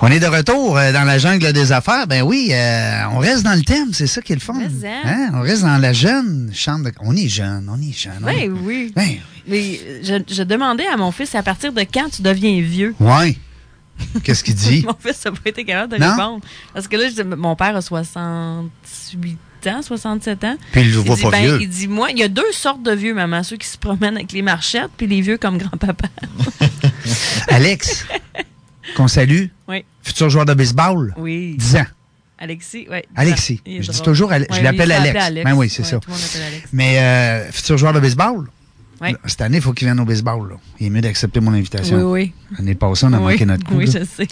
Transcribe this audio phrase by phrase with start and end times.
[0.00, 2.06] On est de retour euh, dans la jungle des affaires.
[2.06, 4.54] Ben oui, euh, on reste dans le thème, c'est ça qui est le fun.
[5.04, 5.30] hein?
[5.34, 6.92] On reste dans la jeune chambre de...
[7.00, 8.18] On est jeune, on est jeune.
[8.22, 8.92] on Ben oui.
[8.94, 9.16] Ben
[9.48, 12.94] Mais je, je demandais à mon fils à partir de quand tu deviens vieux?
[13.00, 13.36] Ouais.
[14.22, 14.84] Qu'est-ce qu'il dit?
[14.86, 16.10] mon fils n'a pas été capable de Non?
[16.12, 16.44] répondre.
[16.72, 20.56] Parce que là, je dis, mon père a 68 ans, 67 ans.
[20.70, 21.58] Puis il le voit dit, pas ben, vieux.
[21.62, 23.42] Il dit, moi, il y a deux sortes de vieux, maman.
[23.42, 26.06] Ceux qui se promènent avec les marchettes, puis les vieux comme grand-papa.
[27.48, 28.06] Alex,
[28.96, 29.84] qu'on salue, Oui.
[30.02, 31.56] futur joueur de baseball, Oui.
[31.58, 31.86] 10 ans.
[32.40, 32.98] Alexis, oui.
[33.16, 33.60] Alexis.
[33.66, 35.34] Je dis toujours Ale- je Ouais, l'appelle Alex.
[35.44, 35.98] Ben oui, c'est Ouais, ça.
[35.98, 36.68] Tout le monde l'appelle Alex.
[36.72, 38.46] Mais euh, futur joueur de baseball,
[39.00, 39.08] Oui.
[39.26, 40.48] cette année, il faut qu'il vienne au baseball.
[40.50, 40.54] là.
[40.78, 41.96] Il est mieux d'accepter mon invitation.
[41.96, 42.56] Oui, oui.
[42.56, 43.32] L'année passée, on a oui.
[43.32, 43.74] manqué notre coup.
[43.74, 44.00] Oui, là.
[44.00, 44.28] je sais.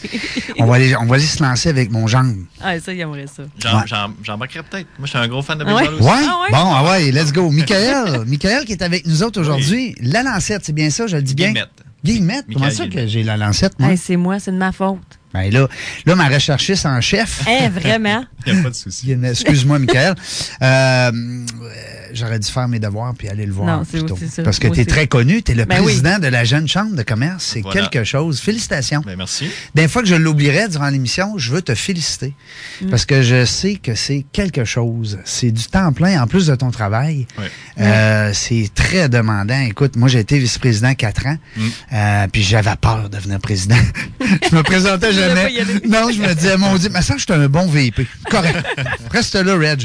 [0.57, 2.35] on, va aller, on va aller se lancer avec mon gendre.
[2.63, 3.43] ah, ça, il aimerait ça.
[3.43, 4.07] Ouais.
[4.23, 4.87] J'embarquerais peut-être.
[5.01, 5.89] Moi, je suis un gros fan de Ah ouais?
[5.89, 6.09] baseball aussi.
[6.09, 6.27] Ouais?
[6.29, 6.51] Ah ouais?
[6.53, 7.51] Bon, ah ouais, let's go.
[7.51, 9.97] Michael, Michael qui est avec nous autres aujourd'hui.
[10.01, 11.49] La lancette, c'est bien ça, je le dis bien?
[11.49, 11.71] Guillemette.
[12.07, 12.47] Guillemette.
[12.53, 13.91] Comment ça que j'ai la lancette, moi?
[13.91, 15.19] Hey, c'est moi, c'est de ma faute.
[15.35, 15.69] Ben là,
[16.07, 17.47] là, ma recherchiste en chef.
[17.47, 18.25] Hein, vraiment?
[18.47, 19.13] Il n'y a pas de souci.
[19.13, 20.15] Excuse-moi, Michael.
[20.63, 23.79] Euh, euh, J'aurais dû faire mes devoirs puis aller le voir.
[23.79, 24.15] Non, c'est plutôt.
[24.15, 24.43] aussi ça.
[24.43, 25.43] Parce que tu es très connu.
[25.43, 25.85] Tu es le Ben oui.
[25.87, 27.51] président de la jeune chambre de commerce.
[27.53, 27.81] C'est Voilà.
[27.87, 28.41] quelque chose.
[28.41, 29.03] Félicitations.
[29.05, 29.49] Ben, merci.
[29.75, 32.35] Des fois que je l'oublierais durant l'émission, je veux te féliciter.
[32.83, 32.91] Mm.
[32.91, 35.19] Parce que je sais que c'est quelque chose.
[35.25, 37.27] C'est du temps plein en plus de ton travail.
[37.39, 37.51] Ouais.
[37.81, 39.61] Euh, c'est très demandant.
[39.61, 41.37] Écoute, moi, j'ai été vice-président quatre ans.
[41.57, 41.63] Mm.
[41.93, 43.77] Euh, puis j'avais peur de devenir président.
[44.51, 45.53] je me présentais jamais.
[45.89, 48.07] Non, je me disais, mon Dieu, mais ça, je suis un bon VP.
[48.31, 48.57] Correct.
[49.11, 49.85] Reste là, Reg.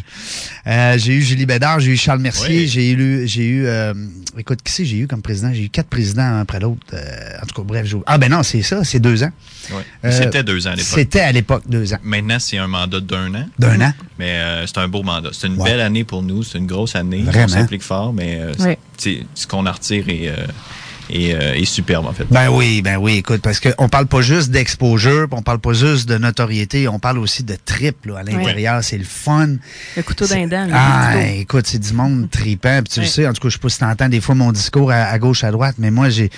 [0.67, 2.67] Euh, j'ai eu Julie Bédard, j'ai eu Charles Mercier, Oui.
[2.67, 3.93] j'ai eu, j'ai eu, euh,
[4.37, 5.51] écoute, qui c'est j'ai eu comme président?
[5.53, 6.79] J'ai eu quatre présidents après l'autre.
[6.93, 9.31] Euh, en tout cas, bref, j'ai- ah ben non, c'est ça, c'est deux ans.
[9.71, 9.77] Ouais.
[10.05, 10.91] Euh, C'était deux ans à l'époque.
[10.95, 11.99] C'était à l'époque deux ans.
[12.03, 13.93] Maintenant, c'est un mandat d'un an, D'un an.
[14.19, 15.29] mais euh, c'est un beau mandat.
[15.33, 16.43] C'est une belle année pour nous.
[16.43, 17.21] C'est une grosse année.
[17.23, 17.45] Vraiment.
[17.45, 18.53] On s'implique fort, mais euh,
[18.97, 20.29] c'est- ce qu'on en retire est,
[21.09, 22.25] euh, est, euh, superbe, en fait.
[22.29, 25.73] Ben oui, ben oui, écoute, parce qu'on parle pas juste d'exposure, puis on parle pas
[25.73, 29.55] juste de notoriété, on parle aussi de trip là, à l'intérieur, c'est le fun.
[29.97, 30.67] Le couteau d'un dent.
[30.73, 32.81] Ah, écoute, c'est du monde tripant.
[32.83, 34.51] Puis tu le sais, en tout cas, je sais pas si t'entends des fois mon
[34.51, 36.29] discours à, à gauche, à droite, mais moi, j'ai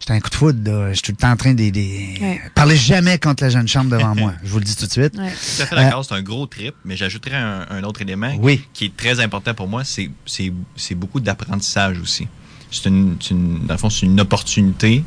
[0.00, 0.70] j'étais un coup de foudre.
[0.70, 0.88] là.
[0.90, 1.70] Je suis tout le temps en train de...
[2.54, 4.32] Parlez jamais contre la jeune chambre devant moi.
[4.44, 5.12] Je vous le dis tout de suite.
[5.14, 5.20] Tout
[5.62, 8.64] à fait d'accord, c'est un gros trip, mais j'ajouterais un, un autre élément Oui.
[8.72, 12.28] qui est très important pour moi, c'est beaucoup d'apprentissage aussi.
[12.70, 15.02] C'est une, une- dans le fond, c'est une opportunité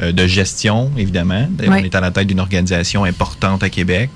[0.00, 1.48] euh, de gestion, évidemment.
[1.58, 1.66] Oui.
[1.68, 4.10] On est à la tête d'une organisation importante à Québec.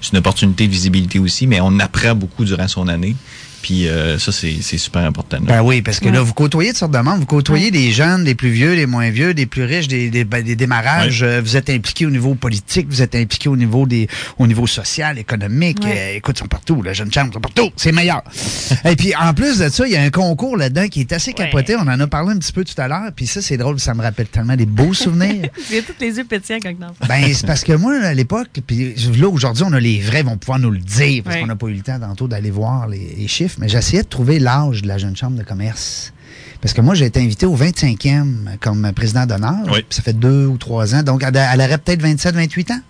[0.00, 3.16] C'est une opportunité de visibilité aussi, mais on apprend beaucoup durant son année.
[3.66, 5.38] Puis euh, ça, c'est c'est super important.
[5.38, 5.42] là.
[5.56, 7.18] Ben oui, parce que là, vous côtoyez de sortes de membres.
[7.18, 10.22] Vous côtoyez des jeunes, des plus vieux, des moins vieux, des plus riches, des, des,
[10.24, 11.24] ben, des démarrages.
[11.24, 14.06] Euh, Vous êtes impliqués au niveau politique, vous êtes impliqués au niveau des
[14.38, 15.78] au niveau social, économique.
[15.84, 16.12] Ouais.
[16.12, 16.80] Euh, écoute, ils sont partout.
[16.80, 17.70] La jeune chambre, ils sont partout.
[17.74, 18.22] C'est meilleur.
[18.84, 21.32] Et puis, en plus de ça, il y a un concours là-dedans qui est assez
[21.32, 21.74] capoté.
[21.74, 23.10] On en a parlé un petit peu tout à l'heure.
[23.16, 23.80] Puis ça, c'est drôle.
[23.80, 25.48] Ça me rappelle tellement des beaux souvenirs.
[25.70, 28.94] J'ai tous les yeux pétillants quand dans Ben, c'est parce que moi, à l'époque, puis
[29.18, 31.40] là, aujourd'hui, on a les vrais, ils vont pouvoir nous le dire, parce Ouais.
[31.42, 34.08] qu'on n'a pas eu le temps tantôt d'aller voir les, les chiffres, mais j'essayais de
[34.08, 36.12] trouver l'âge de la jeune chambre de commerce.
[36.60, 39.56] Parce que moi, j'ai été invité au 25e comme président d'honneur.
[39.72, 39.84] Oui.
[39.90, 41.02] Ça fait deux ou trois ans.
[41.02, 42.80] Donc, elle, elle aurait peut-être 27, 28 ans.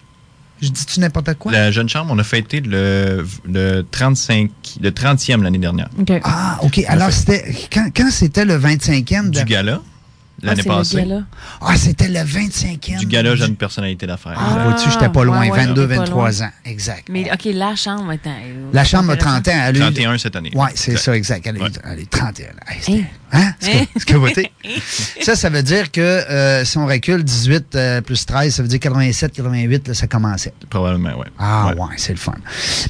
[0.63, 1.53] Je dis-tu n'importe quoi?
[1.53, 4.51] La Jeune Chambre, on a fêté le, le 35,
[4.81, 5.91] le 30e l'année dernière.
[5.99, 6.13] OK.
[6.25, 6.83] Ah, OK.
[6.89, 7.55] Alors, c'était.
[7.71, 9.25] Quand, quand c'était le 25e?
[9.31, 9.83] de- Du gala,
[10.43, 11.25] l'année Ah, c'est le passée.
[11.61, 12.99] Ah, c'était le 25e.
[12.99, 14.35] Du gala Jeune Personnalité d'affaires.
[14.37, 15.41] Ah, Ah, vois-tu, j'étais pas loin.
[15.41, 16.47] ouais, ouais, 22, t'es pas 23 loin.
[16.47, 16.51] ans.
[16.65, 17.09] Exact.
[17.11, 18.35] Mais OK, la chambre, attends.
[18.73, 19.53] La chambre a 30 ans.
[19.55, 20.51] Elle a eu- 31 cette année.
[20.55, 21.47] Oui, c'est ça, exact.
[21.47, 21.69] Elle, Ouais.
[21.85, 22.47] elle est 31.
[22.69, 22.99] Hey, c'était-
[23.33, 23.43] Hein?
[23.43, 23.53] Hein?
[23.65, 23.85] Hein?
[23.97, 24.53] c'est capoté.
[25.23, 28.69] ça, ça veut dire que euh, si on recule 18 euh, plus 13, ça veut
[28.69, 30.53] dire 87, 88, là, ça commençait.
[30.71, 31.27] Probablement, oui.
[31.39, 32.35] Ah ouais, c'est le fun.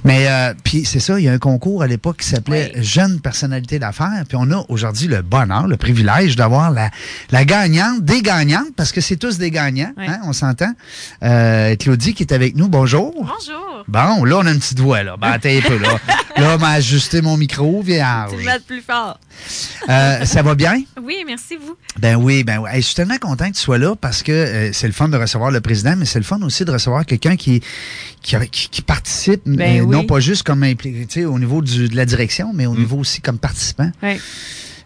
[0.04, 2.72] Mais euh, puis c'est ça, il y a un concours à l'époque qui s'appelait.
[2.76, 4.24] Jeune personnalité d'affaires.
[4.28, 6.90] Puis on a aujourd'hui le bonheur, le privilège d'avoir la,
[7.30, 10.04] la gagnante, des gagnantes, parce que c'est tous des gagnants, Oui.
[10.08, 10.72] hein, on s'entend.
[11.22, 13.12] Euh, Claudie qui est avec nous, bonjour.
[13.14, 13.84] Bonjour.
[13.88, 15.16] Bon, là, on a une petite voix, là.
[15.20, 15.98] Ben, attends un peu, là.
[16.38, 18.32] Là, on m'a ajusté mon micro, vierge.
[18.38, 19.18] Tu mets plus fort.
[19.88, 20.82] Euh, ça va bien?
[21.02, 21.76] Oui, merci vous.
[21.98, 22.68] Ben oui, ben oui.
[22.70, 25.08] Hey, je suis tellement content que tu sois là parce que euh, c'est le fun
[25.08, 27.62] de recevoir le président, mais c'est le fun aussi de recevoir quelqu'un qui,
[28.20, 29.92] qui, qui, qui participe, Ben euh, oui.
[29.96, 32.78] non pas juste comme au niveau du, de la direction, mais au Mm.
[32.80, 33.90] niveau aussi comme participant.
[34.02, 34.20] Oui.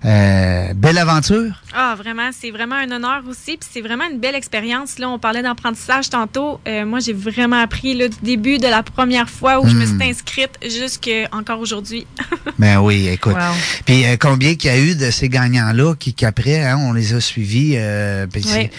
[0.05, 1.53] Euh, belle aventure.
[1.75, 3.59] Ah, vraiment, c'est vraiment un honneur aussi.
[3.59, 4.99] Puis c'est vraiment une belle expérience.
[4.99, 6.59] Là, on parlait d'apprentissage tantôt.
[6.67, 9.85] Euh, moi, j'ai vraiment appris là, du début de la première fois où je me
[9.85, 10.01] Hmm.
[10.01, 12.07] suis inscrite jusqu'à encore aujourd'hui.
[12.59, 13.35] Ben oui, écoute.
[13.35, 13.55] Wow.
[13.87, 17.15] Puis euh, combien qu'il y a eu de ces gagnants-là qui, qu'après, hein, on les
[17.15, 17.75] a suivis.
[17.77, 18.51] euh, puis Oui.
[18.51, 18.71] c'est-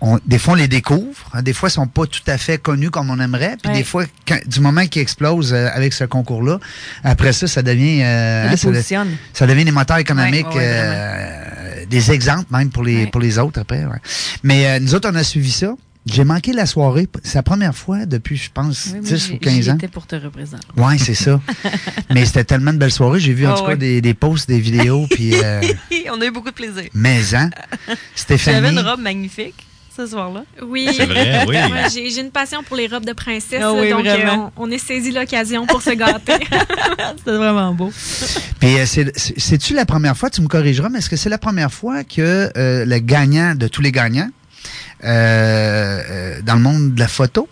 [0.00, 1.16] on- des fois, on les découvre.
[1.34, 3.56] hein, des fois, ils sont pas tout à fait connus comme on aimerait.
[3.62, 6.58] Puis des fois, quand- du moment qu'ils explosent euh, avec ce concours-là,
[7.04, 11.86] après ça, ça devient, euh, Ça hein, les ça, ça devient des moteurs économiques, euh,
[11.88, 13.06] des exemples même pour les Ouais.
[13.10, 13.84] pour les autres après.
[13.84, 13.98] ouais.
[14.42, 15.74] Mais euh, nous autres, on a suivi ça.
[16.08, 17.08] J'ai manqué la soirée.
[17.24, 19.74] C'est la première fois depuis, je pense, Oui, moi, 10 ou j'y- 15 j'y ans.
[19.74, 20.64] étais pour te représenter.
[20.76, 21.40] Ouais, c'est ça.
[22.14, 23.18] Mais c'était tellement de belles soirées.
[23.18, 25.60] J'ai vu en Ah tout cas des, des posts, des vidéos, puis euh,
[26.12, 26.84] On a eu beaucoup de plaisir.
[26.94, 27.50] maison.
[27.86, 28.68] J'avais Stéphanie.
[28.70, 29.56] une robe magnifique
[29.96, 30.44] ce soir-là.
[30.62, 30.88] Oui.
[30.96, 31.56] C'est vrai, oui.
[31.68, 33.60] Moi, j'ai j'ai une passion pour les robes de princesse.
[33.62, 36.34] Ah oui, donc, euh, on, on a saisi l'occasion pour se gâter.
[37.18, 37.90] C'était vraiment beau.
[38.60, 41.30] Puis euh, c'est- c'est- c'est-tu la première fois, tu me corrigeras, mais est-ce que c'est
[41.30, 44.30] la première fois que euh, le gagnant de tous les gagnants
[45.02, 47.48] dans le monde de la photo,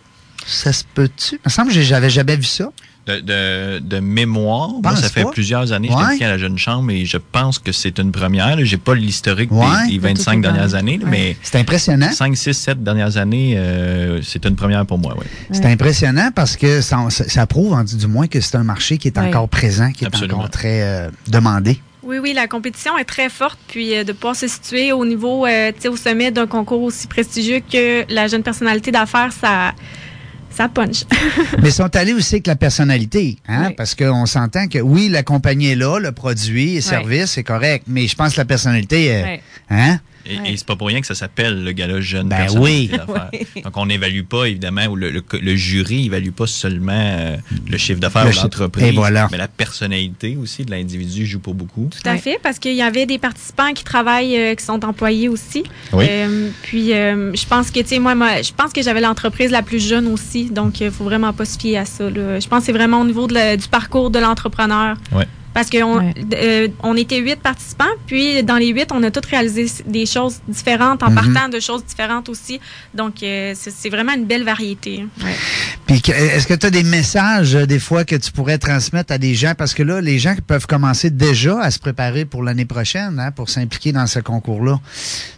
[0.47, 1.37] ça se peut-tu?
[1.37, 2.71] Il me semble que j'avais jamais vu ça.
[3.07, 5.31] De, de, de mémoire, moi, ça fait pas?
[5.31, 6.15] plusieurs années que je Ouais.
[6.17, 8.57] suis à la Jeune Chambre et je pense que c'est une première.
[8.57, 8.65] là.
[8.65, 9.67] J'ai pas l'historique des- Ouais.
[9.89, 11.11] des, De toutes 25 les dernières années, Ouais.
[11.11, 12.11] mais C'est impressionnant.
[12.11, 15.15] 5, 6, 7 dernières années, euh, c'est une première pour moi.
[15.19, 15.27] Oui.
[15.53, 18.97] C'est impressionnant parce que ça, ça- ça prouve, en- du moins, que c'est un marché
[18.97, 19.27] qui est Ouais.
[19.29, 20.39] encore présent, qui est Absolument.
[20.39, 21.79] encore très euh, demandé.
[22.05, 23.59] Oui, oui, la compétition est très forte.
[23.69, 26.83] Puis euh, de pouvoir se situer au niveau, euh, tu sais, au sommet d'un concours
[26.83, 29.73] aussi prestigieux que la jeune personnalité d'affaires, ça,
[30.55, 31.05] ça punch.
[31.63, 33.67] Mais ils sont allés aussi avec la personnalité, hein?
[33.69, 33.75] Oui.
[33.77, 37.85] Parce qu'on s'entend que oui, la compagnie est là, le produit, le service, c'est correct,
[37.89, 39.41] mais je pense que la personnalité,
[39.71, 39.99] hein?
[40.27, 40.53] Et, Ouais.
[40.53, 42.91] et c'est pas pour rien que ça s'appelle le gala jeune Ben oui.
[43.63, 47.37] Donc on n'évalue pas évidemment ou le, le, le jury évalue pas seulement euh,
[47.69, 48.45] le chiffre d'affaires Le chiffre.
[48.45, 49.29] l'entreprise, Et voilà.
[49.31, 51.91] mais la personnalité aussi de l'individu joue pour beaucoup.
[51.91, 52.19] Tout à Ouais.
[52.19, 55.65] fait, parce qu'il y avait des participants qui travaillent, euh, qui sont employés aussi.
[55.93, 56.07] Oui.
[56.09, 59.51] Euh, puis, euh, je pense que, tu sais, moi, moi, je pense que j'avais l'entreprise
[59.51, 62.09] la plus jeune aussi, donc il faut vraiment pas se fier à ça.
[62.09, 62.41] là.
[62.41, 64.97] Je pense que c'est vraiment au niveau de la- du parcours de l'entrepreneur.
[65.13, 65.27] Ouais.
[65.55, 66.15] Parce qu'on Ouais.
[66.35, 70.41] euh, on était huit participants, puis dans les huit, on a tous réalisé des choses
[70.49, 71.15] différentes en Mhm.
[71.15, 72.61] partant de choses différentes aussi.
[72.93, 75.07] Donc, euh, c'est vraiment une belle variété.
[75.87, 79.13] Puis que- est-ce que tu as des messages euh, des fois que tu pourrais transmettre
[79.13, 79.55] à des gens?
[79.57, 83.31] Parce que là, les gens peuvent commencer déjà à se préparer pour l'année prochaine, hein,
[83.31, 84.81] pour s'impliquer dans ce concours-là.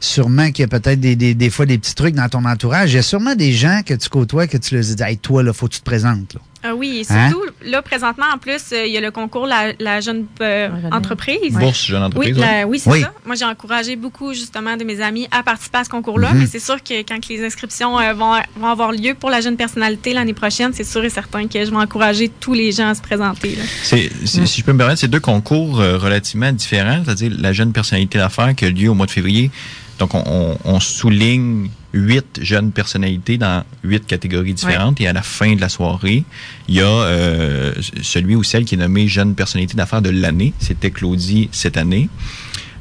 [0.01, 2.93] Sûrement qu'il y a peut-être des, des, des fois des petits trucs dans ton entourage.
[2.93, 5.43] Il y a sûrement des gens que tu côtoies que tu leur dis Hey, toi,
[5.43, 6.35] là, faut que tu te présentes.
[6.35, 6.41] Là.
[6.69, 7.31] Ah oui, et Hein?
[7.31, 10.69] surtout, là, présentement, en plus, euh, il y a le concours La, la jeune euh,
[10.93, 11.53] entreprise.
[11.55, 12.39] Bourse jeune Oui, entreprise.
[12.39, 12.41] ouais.
[12.61, 13.01] la- oui c'est Oui.
[13.03, 13.13] ça.
[13.25, 16.33] Moi, j'ai encouragé beaucoup, justement, de mes amis à participer à ce concours-là.
[16.33, 16.39] Mhm.
[16.41, 19.57] Mais c'est sûr que quand les inscriptions euh, vont, vont avoir lieu pour la jeune
[19.57, 22.95] personnalité l'année prochaine, c'est sûr et certain que je vais encourager tous les gens à
[22.95, 23.55] se présenter.
[23.57, 23.63] là.
[23.83, 27.53] C'est- c'est- Si je peux me permettre, c'est deux concours euh, relativement différents, c'est-à-dire la
[27.53, 29.51] jeune personnalité d'affaires qui a lieu au mois de février.
[29.99, 35.01] Donc, on, on- on souligne huit jeunes personnalités dans huit catégories différentes.
[35.01, 36.25] Et à la fin de la soirée,
[36.69, 37.73] il y a euh,
[38.03, 40.53] celui ou celle qui est nommé jeune personnalité d'affaires de l'année.
[40.59, 42.09] C'était Claudie cette année.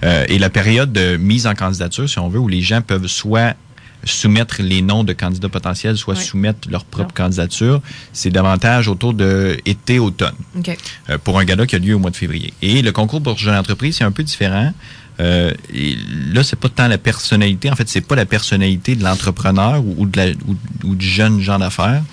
[0.03, 3.07] Euh, et la période de mise en candidature, si on veut, où les gens peuvent
[3.07, 3.56] soit
[4.03, 7.25] soumettre les noms de candidats potentiels, soit soumettre leur propre Non.
[7.25, 7.81] candidature,
[8.13, 10.35] c'est davantage autour de été-automne
[11.09, 12.53] euh, pour un gala qui a lieu au mois de février.
[12.61, 14.73] Et le concours pour jeune entreprise, c'est un peu différent.
[15.19, 15.95] Euh, et
[16.33, 17.69] là, c'est pas tant la personnalité.
[17.71, 21.07] En fait, c'est pas la personnalité de l'entrepreneur ou, ou de la, ou, ou du
[21.07, 22.03] jeune genre d'affaires.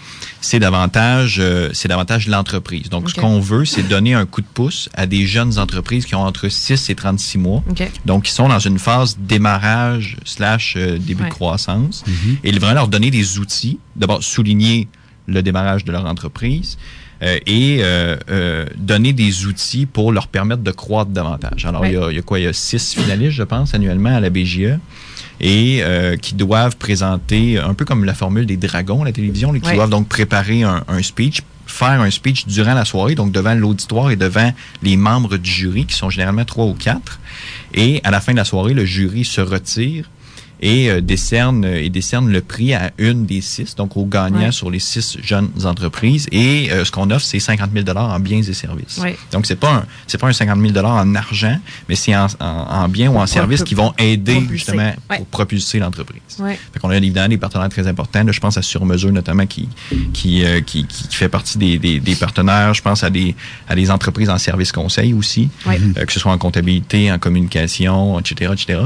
[0.40, 2.88] C'est davantage, euh, c'est davantage l'entreprise.
[2.88, 6.16] Donc, ce qu'on veut, c'est donner un coup de pouce à des jeunes entreprises qui
[6.16, 7.62] ont entre 6 et 36 mois.
[7.70, 7.88] OK.
[8.06, 11.28] Donc, qui sont dans une phase démarrage slash euh, début Ouais.
[11.28, 12.02] de croissance.
[12.42, 13.78] Et vraiment leur donner des outils.
[13.94, 14.88] D'abord, souligner
[15.28, 16.76] le démarrage de leur entreprise.
[17.22, 21.64] Euh, et euh, euh, donner des outils pour leur permettre de croître davantage.
[21.66, 22.40] Alors, il, y a, il y a quoi?
[22.40, 24.78] Il y a six finalistes, je pense, annuellement à la BGE
[25.44, 25.82] et
[26.20, 29.90] qui doivent présenter, un peu comme la formule des dragons à la télévision, qui doivent
[29.90, 34.16] donc préparer un, un speech, faire un speech durant la soirée, donc devant l'auditoire et
[34.16, 34.52] devant
[34.84, 37.18] les membres du jury, qui sont généralement trois ou quatre.
[37.74, 40.08] Et à la fin de la soirée, le jury se retire
[40.62, 44.52] et euh, décerne et décerne le prix à une des six, donc au gagnant Ouais.
[44.52, 46.26] sur les six jeunes entreprises.
[46.32, 48.98] Et euh, ce qu'on offre, c'est 50 000 dollars en biens et services.
[48.98, 49.16] Ouais.
[49.32, 52.26] Donc c'est pas un c'est pas un 50 000 dollars en argent, mais c'est en,
[52.40, 54.52] en, en biens ou en services qui vont aider propulser.
[54.56, 55.16] justement Ouais.
[55.18, 56.22] pour propulser l'entreprise.
[56.72, 58.22] Fait qu'on a évidemment des partenaires très importants.
[58.24, 59.68] Là, je pense à Surmesure notamment qui
[60.14, 62.72] qui, euh, qui, qui qui fait partie des, des, des partenaires.
[62.74, 63.34] Je pense à des
[63.68, 68.18] à des entreprises en service conseil aussi, euh, que ce soit en comptabilité, en communication,
[68.20, 68.80] etc., etc.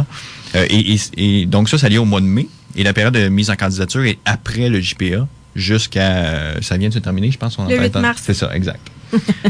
[0.55, 1.01] Euh, et, et,
[1.43, 2.49] et donc ça, ça lié au mois de mai.
[2.77, 6.89] Et la période de mise en candidature est après le JPA jusqu'à euh, ça vient
[6.91, 7.59] de se terminer, je pense.
[7.59, 8.23] on en Le fait 8 un- mars.
[8.25, 8.81] C'est ça, exact.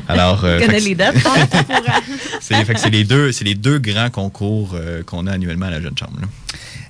[0.09, 1.17] Alors, euh, les dates?
[2.41, 5.81] c'est c'est les deux, c'est les deux grands concours euh, qu'on a annuellement à la
[5.81, 6.19] Jeune Chambre.
[6.21, 6.29] là.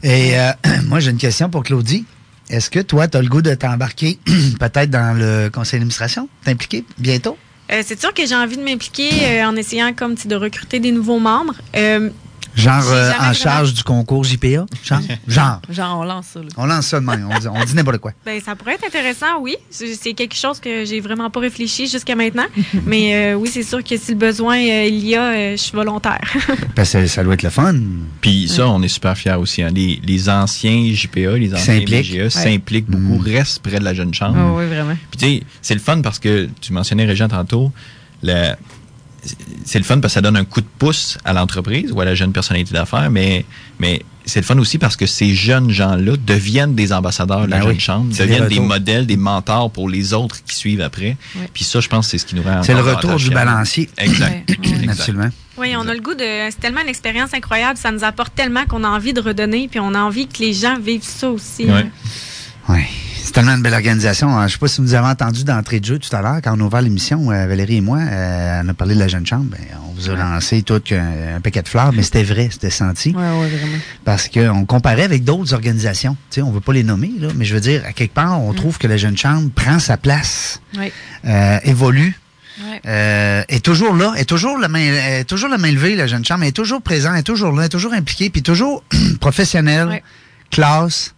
[0.02, 0.52] Et euh,
[0.86, 2.04] moi, j'ai une question pour Claudie.
[2.50, 4.18] Est-ce que toi, tu as le goût de t'embarquer
[4.60, 6.28] peut-être dans le conseil d'administration?
[6.44, 7.36] T'impliquer bientôt?
[7.72, 9.10] Euh, c'est sûr que j'ai envie de m'impliquer
[9.40, 11.54] euh, en essayant comme de recruter des nouveaux membres.
[12.56, 14.66] Genre euh, en charge du concours JPA?
[14.82, 15.00] Genre?
[15.28, 15.60] Genre.
[15.70, 16.40] Genre, on lance ça.
[16.40, 16.46] Là.
[16.56, 17.28] On lance ça de même.
[17.30, 18.12] On dit, on dit n'importe quoi.
[18.24, 19.56] ben, ça pourrait être intéressant, oui.
[19.70, 22.46] C'est quelque chose que j'ai vraiment pas réfléchi jusqu'à maintenant.
[22.86, 25.56] Mais euh, oui, c'est sûr que si le besoin euh, il y a, euh, je
[25.62, 26.20] suis volontaire.
[26.74, 27.74] Parce que ça doit être le fun.
[28.20, 29.62] Puis ça, on est super fiers aussi.
[29.62, 29.68] hein.
[29.74, 32.12] Les, les anciens JPA, les anciens S'impliquent.
[32.14, 34.36] BGA s'impliquent beaucoup, restent près de la Jeune Chambre.
[34.38, 34.96] Ah oui, vraiment.
[35.10, 37.70] Puis tu sais, c'est le fun parce que tu mentionnais Régent tantôt,
[38.22, 38.54] le-
[39.64, 42.04] c'est le fun parce que ça donne un coup de pouce à l'entreprise ou à
[42.04, 43.44] la jeune personnalité d'affaires, mais,
[43.78, 47.58] mais c'est le fun aussi parce que ces jeunes gens-là deviennent des ambassadeurs de la
[47.58, 47.80] Ben jeune oui.
[47.80, 51.16] chambre, C'est deviennent des modèles, des mentors pour les autres qui suivent après.
[51.54, 53.88] Puis ça, je pense, c'est ce qui nous rend C'est le retour du balancier.
[53.98, 54.50] Exact.
[54.88, 55.30] Absolument.
[55.58, 56.50] oui, on a le goût de.
[56.50, 57.78] C'est tellement une expérience incroyable.
[57.78, 59.68] Ça nous apporte tellement qu'on a envie de redonner.
[59.68, 61.66] Puis on a envie que les gens vivent ça aussi.
[61.66, 61.72] Ouais.
[61.72, 61.88] hein.
[62.68, 62.80] Oui.
[63.26, 64.38] C'est tellement une belle organisation.
[64.38, 66.56] Je ne sais pas si vous avez entendu d'entrée de jeu tout à l'heure, quand
[66.56, 69.26] on a ouvert l'émission, euh, Valérie et moi, euh, on a parlé de la jeune
[69.26, 69.46] chambre.
[69.50, 73.10] Ben, on vous a lancé tout un, paquet de fleurs, mais c'était vrai, c'était senti.
[73.10, 73.78] Ouais, ouais, vraiment.
[74.04, 76.16] Parce qu'on comparait avec d'autres organisations.
[76.30, 78.40] Tu sais, on veut pas les nommer, là, mais je veux dire, à quelque part,
[78.40, 80.92] on trouve que la jeune chambre prend sa place, Ouais.
[81.26, 82.16] euh, évolue.
[82.62, 82.80] Ouais.
[82.86, 86.24] Euh, est toujours là, est toujours la main, est toujours la main levée, la jeune
[86.24, 88.84] chambre, est toujours présente, est toujours là, est toujours impliquée, puis toujours
[89.20, 90.02] professionnelle, Ouais.
[90.52, 91.12] classe.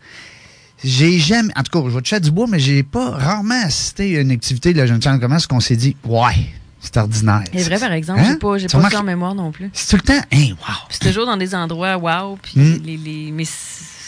[0.85, 3.61] J'ai jamais, en tout cas, je vais toucher à du bois, mais j'ai pas rarement
[3.64, 5.18] assisté à une activité de la jeune chambre.
[5.20, 6.35] Comment est-ce qu'on s'est dit, ouais,
[6.80, 7.42] c'est ordinaire.
[7.52, 8.28] C'est vrai, par exemple, Hein?
[8.32, 9.70] j'ai pas, j'ai pas ça en mémoire non plus.
[9.73, 10.75] C'est tout le temps, hein, wow.
[10.90, 12.80] C'est toujours dans des endroits wow, puis Mm.
[12.85, 13.44] les, les, mais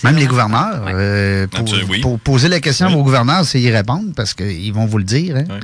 [0.05, 0.93] Même les gouverneurs, Ouais.
[0.95, 2.01] euh, pour, Absolument, oui.
[2.01, 2.95] pour poser la question Oui.
[2.95, 5.37] aux gouverneurs, c'est y répondre parce qu'ils vont vous le dire.
[5.37, 5.61] Hein.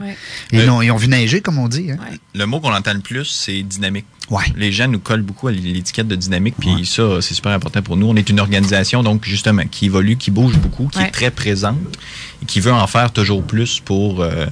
[0.53, 1.91] Ils, ont, ils ont vu neiger, comme on dit.
[1.91, 1.97] Hein.
[2.35, 4.05] Le mot qu'on entend le plus, c'est dynamique.
[4.31, 4.45] Ouais.
[4.57, 7.97] Les gens nous collent beaucoup à l'étiquette de dynamique, puis ça, c'est super important pour
[7.97, 8.09] nous.
[8.09, 11.79] On est une organisation, donc, justement, qui évolue, qui bouge beaucoup, qui est très présente
[12.43, 14.47] et qui veut en faire toujours plus pour, euh,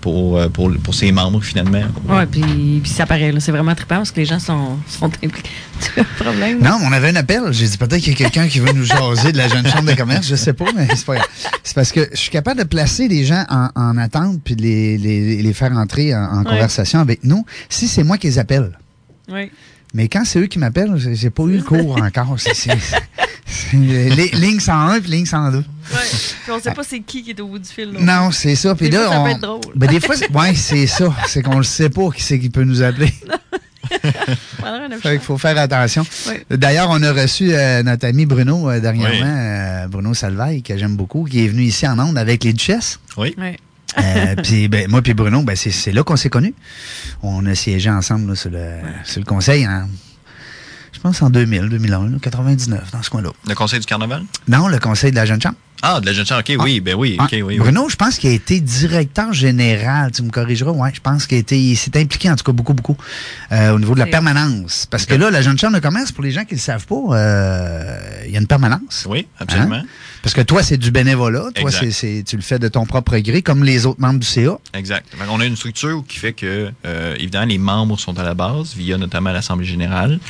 [0.00, 1.82] pour, euh, pour, pour ses membres, finalement.
[2.08, 5.06] Ouais, puis, puis ça paraît, là, c'est vraiment trippant parce que les gens sont, sont
[5.24, 5.50] impliqués.
[5.82, 6.58] Tu as un problème?
[6.60, 7.42] Non, mais on avait un appel.
[7.50, 9.90] J'ai dit peut-être qu'il y a quelqu'un qui veut nous jaser de la jeune chambre
[9.90, 10.28] de commerce.
[10.28, 11.26] Je sais pas, mais c'est pas grave.
[11.64, 14.62] C'est parce que je suis capable de placer les gens en, en attente puis de
[14.62, 16.50] les, les, les faire entrer en, en Ouais.
[16.50, 18.78] conversation avec nous si c'est moi qui les appelle.
[19.28, 19.50] Oui.
[19.94, 22.36] Mais quand c'est eux qui m'appellent, j'ai pas eu le cours encore.
[22.38, 22.54] C'est-
[23.72, 25.58] ligne 101 puis ligne 102.
[25.58, 25.64] Ouais.
[26.44, 27.92] Puis on sait pas c'est qui qui est au bout du fil.
[27.92, 28.00] là.
[28.00, 28.74] Non, c'est ça.
[28.74, 29.24] Puis Des là, fois, ça on...
[29.24, 29.60] peut être drôle.
[29.74, 31.14] Ben, des fois, c'est- ouais, c'est ça.
[31.26, 33.12] C'est qu'on le sait pas qui c'est qui peut nous appeler.
[35.02, 36.04] Fait qu'il faut faire attention.
[36.50, 39.22] D'ailleurs, on a reçu euh, notre ami Bruno euh, dernièrement, Oui.
[39.24, 42.98] euh, Bruno Salvaille, que j'aime beaucoup, qui est venu ici en Onde avec les duchesses.
[43.16, 43.34] Oui.
[43.38, 43.56] Ouais.
[43.98, 46.54] Euh, puis ben, moi puis Bruno, ben, c'est, là qu'on s'est connus.
[47.22, 50.11] On a siégé ensemble là, sur, le, sur le conseil en, je
[51.02, 53.30] pense en 2000, 2001, là, 99, dans ce coin-là.
[53.48, 54.22] Le conseil du carnaval?
[54.48, 55.56] Non, le conseil de la jeune chambre.
[55.84, 56.42] Ah, de la jeune chambre.
[56.48, 57.16] OK, oui, ben oui.
[57.18, 57.58] Ah, OK, oui, oui.
[57.58, 61.38] Bruno, je pense qu'il a été directeur général, tu me corrigeras, ouais, je pense qu'il
[61.38, 62.96] a été, il s'est impliqué en tout cas beaucoup, beaucoup
[63.50, 64.86] euh, au niveau de la permanence.
[64.88, 66.86] Parce que là, la jeune chambre de commerce, pour les gens qui ne le savent
[66.86, 69.06] pas, euh, il y a une permanence.
[69.08, 69.74] Oui, absolument.
[69.74, 69.84] Hein?
[70.22, 71.46] Parce que toi, c'est du bénévolat.
[71.52, 74.58] Toi, c'est, tu le fais de ton propre gré, comme les autres membres du CA.
[74.74, 75.04] Exact.
[75.28, 78.74] On a une structure qui fait que, euh, évidemment, les membres sont à la base,
[78.76, 80.20] via notamment l'Assemblée générale.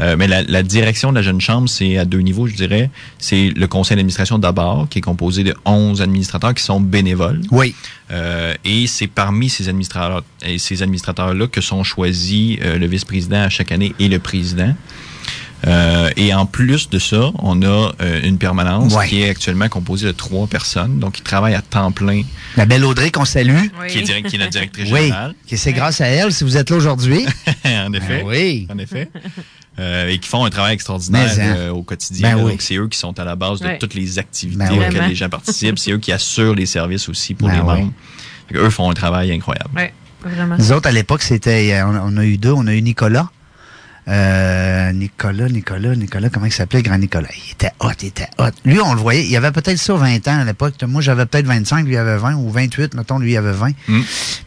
[0.00, 2.90] Euh, mais la, la direction de la Jeune Chambre, c'est à deux niveaux, je dirais.
[3.18, 7.40] C'est le conseil d'administration d'abord, qui est composé de 11 administrateurs qui sont bénévoles.
[7.50, 7.74] Oui.
[8.10, 13.42] Euh, et c'est parmi ces administrateurs et ces administrateurs-là que sont choisis euh, le vice-président
[13.42, 14.74] à chaque année et le président.
[15.66, 19.06] Euh, et en plus de ça, on a euh, une permanence Ouais.
[19.06, 22.22] qui est actuellement composée de trois personnes, donc qui travaillent à temps plein,
[22.56, 23.54] La belle Audrey qu'on salue.
[23.78, 23.88] Oui.
[23.88, 25.00] qui, est direct- qui est notre directrice Oui.
[25.02, 25.34] générale.
[25.46, 27.26] Que c'est grâce à elle si vous êtes là aujourd'hui.
[27.66, 28.22] en effet.
[28.22, 28.66] Ben oui.
[28.72, 29.10] En effet.
[29.80, 31.54] Euh, et qui font un travail extraordinaire Mais, hein.
[31.56, 32.36] euh, au quotidien.
[32.36, 32.50] Ben oui.
[32.52, 35.14] Donc, c'est eux qui sont à la base de toutes les activités Ben auxquelles les
[35.14, 35.78] gens participent.
[35.78, 37.92] C'est eux qui assurent les services aussi pour Ben les membres.
[38.54, 39.70] Eux font un travail incroyable.
[40.22, 40.56] Vraiment.
[40.58, 41.72] Nous autres, à l'époque, c'était.
[41.72, 42.52] euh, On, on a eu deux.
[42.52, 43.30] On a eu Nicolas.
[44.10, 47.28] Euh, Nicolas, Nicolas, Nicolas, comment il s'appelait, grand Nicolas?
[47.46, 48.50] Il était hot, il était hot.
[48.64, 50.74] Lui, on le voyait, il avait peut-être ça 20 ans à l'époque.
[50.86, 53.70] Moi, j'avais peut-être 25, lui il avait 20, ou 28, mettons, lui il avait 20.
[53.88, 54.00] Mm.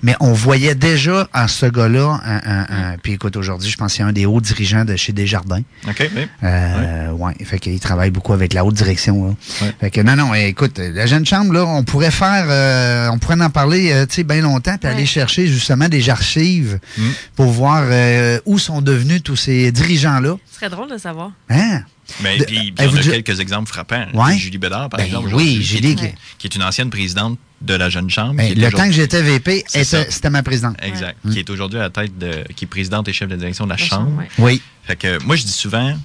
[0.03, 2.62] Mais on voyait déjà en ce gars-là, un, un-
[2.93, 5.13] un- puis écoute, aujourd'hui, je pense qu'il y a un des hauts dirigeants de chez
[5.13, 5.62] Desjardins.
[5.88, 6.27] OK, oui.
[6.43, 7.34] Euh, ouais.
[7.46, 9.27] Fait qu'il travaille beaucoup avec la haute direction.
[9.27, 9.34] Là.
[9.62, 9.74] Ouais.
[9.79, 13.41] Fait que non, non, écoute, la jeune chambre, là, on pourrait faire, euh, on pourrait
[13.41, 14.96] en parler, euh, tu sais, bien longtemps, puis Ouais.
[14.96, 17.01] aller chercher justement des archives Mm.
[17.38, 20.38] pour voir euh, où sont devenus tous ces ces dirigeants-là.
[20.50, 21.32] Ce serait drôle de savoir.
[21.50, 21.82] Hein?
[22.22, 24.08] Mais De- puis, puis on vous a quelques exemples frappants.
[24.14, 24.38] Ouais.
[24.38, 25.34] Julie Bédard, par Ben exemple.
[25.34, 25.96] oui, Julie
[26.38, 28.34] Qui, est une ancienne présidente de la Jeune Chambre.
[28.36, 30.76] Ben, le temps que j'étais VP, c'était ma présidente.
[30.82, 31.18] Exact.
[31.24, 31.32] Ouais.
[31.34, 32.44] Qui est aujourd'hui à la tête de.
[32.56, 34.08] qui est présidente et chef de direction de la, La Chambre.
[34.10, 34.28] Chambre, ouais.
[34.38, 34.62] Oui.
[34.86, 35.96] Fait que moi, je dis souvent,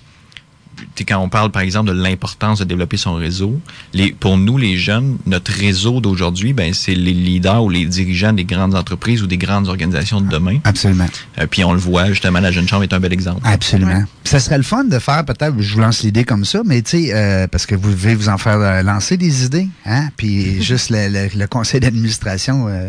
[1.07, 3.59] quand on parle, par exemple, de l'importance de développer son réseau,
[3.95, 8.33] les, pour nous, les jeunes, notre réseau d'aujourd'hui, ben, c'est les leaders ou les dirigeants
[8.33, 10.59] des grandes entreprises ou des grandes organisations de demain.
[10.65, 11.07] Absolument.
[11.39, 13.41] Euh, puis on le voit, justement, la Jeune Chambre est un bel exemple.
[13.45, 13.99] Absolument.
[13.99, 14.05] Ouais.
[14.25, 16.91] Ça serait le fun de faire peut-être, je vous lance l'idée comme ça, mais tu
[17.07, 20.63] sais, euh, parce que vous devez vous en faire euh, lancer des idées, hein, puis
[20.63, 22.89] juste le, le- le conseil d'administration, euh,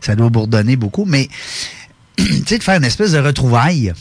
[0.00, 1.28] ça doit bourdonner beaucoup, mais
[2.16, 3.92] tu sais, de faire une espèce de retrouvaille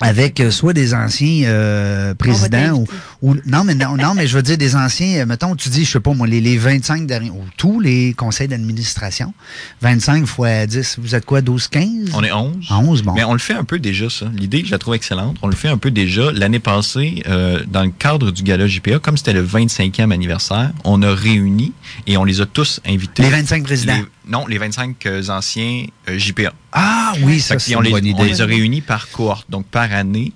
[0.00, 2.84] avec euh, soit des anciens euh, présidents
[3.17, 3.17] ou.
[3.20, 5.84] Ou non mais non non mais je veux dire des anciens euh, mettons tu dis
[5.84, 9.34] je sais pas moi les, les 25 derniers ou tous les conseils d'administration
[9.82, 12.66] 25 fois 10 vous êtes quoi 12 15 On est 11.
[12.70, 14.26] 11 bon Mais on le fait un peu déjà, ça.
[14.34, 15.36] L'idée, je la trouve excellente.
[15.42, 16.30] On le fait un peu déjà.
[16.32, 21.02] L'année passée, euh, dans le cadre du gala JPA, comme c'était le 25e anniversaire, on
[21.02, 21.72] a réuni
[22.06, 23.22] et on les a tous invités.
[23.22, 26.52] les 25 présidents Les- non, les 25 euh, anciens euh, JPA.
[26.72, 29.50] Ah oui, ça c'est une les, bonne on les a réunis par cohorte.
[29.50, 30.32] Donc, par année,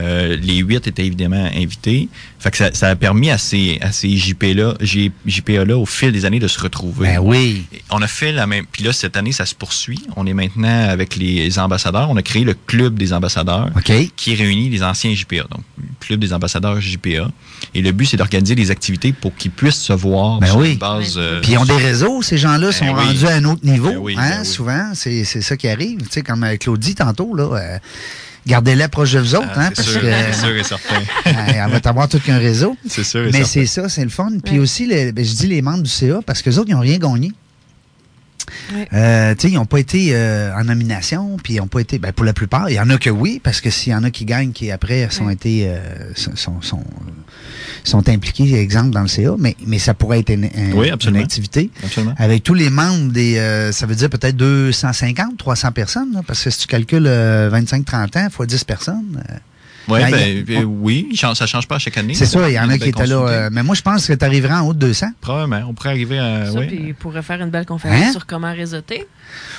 [0.00, 2.08] euh, les huit étaient évidemment invités.
[2.38, 6.24] Fait que ça, ça a permis à ces, à ces JPA-là, JPA-là, au fil des
[6.24, 7.08] années, de se retrouver.
[7.08, 7.64] Ben oui.
[7.90, 8.66] On a fait la même.
[8.70, 10.00] Puis là, cette année, ça se poursuit.
[10.16, 12.10] On est maintenant avec les ambassadeurs.
[12.10, 13.92] On a créé le club des ambassadeurs OK.
[14.16, 15.44] qui réunit les anciens JPA.
[15.50, 17.30] Donc, le club des ambassadeurs JPA.
[17.74, 20.72] Et le but, c'est d'organiser des activités pour qu'ils puissent se voir Ben sur oui.
[20.72, 21.14] une base.
[21.16, 22.92] euh, Puis ils ont des réseaux, ces gens-là sont oui.
[22.92, 23.88] rendus à un autre niveau.
[23.90, 24.46] Ben oui, hein, ben oui.
[24.46, 25.98] Souvent, c'est c'est ça qui arrive.
[26.02, 27.78] Tu sais, comme euh, Claudie tantôt, là, euh,
[28.46, 31.02] gardez-la proche de vous autres, ah, hein, c'est parce sûr, que c'est sûr et certain.
[31.24, 32.76] elle va t'avoir tout qu'un réseau.
[32.88, 33.46] c'est sûr et Mais certain.
[33.48, 34.30] c'est ça, c'est le fun.
[34.44, 34.60] Puis Ouais.
[34.60, 36.98] aussi, ben, je dis les membres du CA parce que les autres, ils n'ont rien
[36.98, 37.32] gagné.
[38.74, 38.88] Ouais.
[38.92, 41.98] Euh, ils n'ont pas été euh, en nomination, puis ils n'ont pas été.
[41.98, 44.04] Ben, pour la plupart, il y en a que oui, parce que s'il y en
[44.04, 45.34] a qui gagnent, qui après sont Ouais.
[45.34, 45.78] été euh,
[46.14, 51.70] sont, sont, impliqués, exemple, dans le CA, mais, mais ça pourrait être une, Oui, activité.
[51.84, 52.14] Absolument.
[52.18, 53.38] Avec tous les membres des.
[53.38, 57.50] euh, ça veut dire peut-être 250, 300 personnes, là, parce que si tu calcules euh,
[57.50, 59.22] 25-30 ans fois 10 personnes.
[59.88, 62.14] Ouais, Ben, ben, euh, oui, ça change pas à chaque année.
[62.14, 63.16] c'est ça, il y en a qui étaient là.
[63.16, 65.06] euh, mais moi, je pense que tu arriverais en haut de 200.
[65.20, 66.46] Probablement, on pourrait arriver à.
[66.46, 68.12] Ça, oui, puis il pourrait faire une belle conférence Hein?
[68.12, 69.06] sur comment réseauter.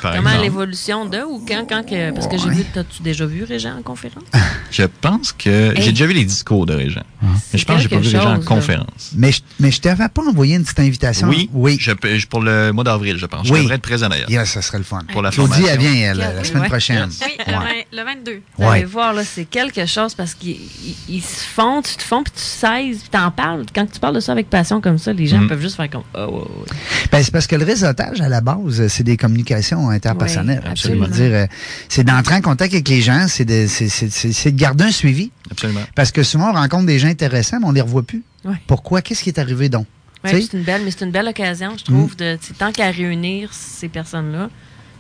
[0.01, 2.11] Par comment l'évolution de ou quand, quand que.
[2.11, 4.23] Parce que j'ai vu, t'as-tu déjà vu Régent en conférence?
[4.71, 7.03] Je pense que j'ai déjà vu les discours de Régent.
[7.21, 9.11] Mais C'est je pense que j'ai pas vu Régent en conférence.
[9.15, 11.27] Mais je, mais je t'avais pas envoyé une petite invitation.
[11.29, 11.77] Oui, Oui.
[11.79, 13.47] Je, peux- je- pour le mois d'avril, je pense.
[13.47, 13.61] Je Oui.
[13.61, 14.29] devrais être présent d'ailleurs.
[14.29, 15.01] Yeah, ça serait le fun.
[15.11, 16.69] Pour la Claudie, elle vient, elle, la semaine ouais.
[16.69, 17.09] prochaine.
[17.21, 17.59] Oui, le, Ouais.
[17.59, 18.41] vingt- le 22.
[18.57, 18.75] Vous Ouais.
[18.77, 22.23] allez voir, là, c'est quelque chose parce qu'ils ils- ils se font, tu te font,
[22.23, 23.65] puis tu saises, puis t'en parles.
[23.73, 25.47] Quand tu parles de ça avec passion comme ça, les gens Mm.
[25.47, 26.77] peuvent juste faire comme Ah, ouais, ouais, ouais.
[27.11, 29.56] Ben, c'est parce que le réseautage, à la base, c'est des communications
[29.89, 30.61] interpersonnelles.
[30.65, 31.07] Oui, Je veux absolument.
[31.07, 31.45] dire, euh,
[31.89, 34.85] c'est d'entrer en contact avec les gens, c'est de, c'est, c'est- c'est- c'est de garder
[34.85, 35.31] un suivi.
[35.51, 35.81] Absolument.
[35.95, 38.23] Parce que souvent, on rencontre des gens intéressants, mais on les revoit plus.
[38.67, 39.01] Pourquoi?
[39.01, 39.85] Qu'est-ce qui est arrivé donc?
[40.23, 42.71] Puis c'est une belle, mais c'est une belle occasion, je trouve, de tu sais, tant
[42.71, 44.49] qu'à réunir ces personnes-là.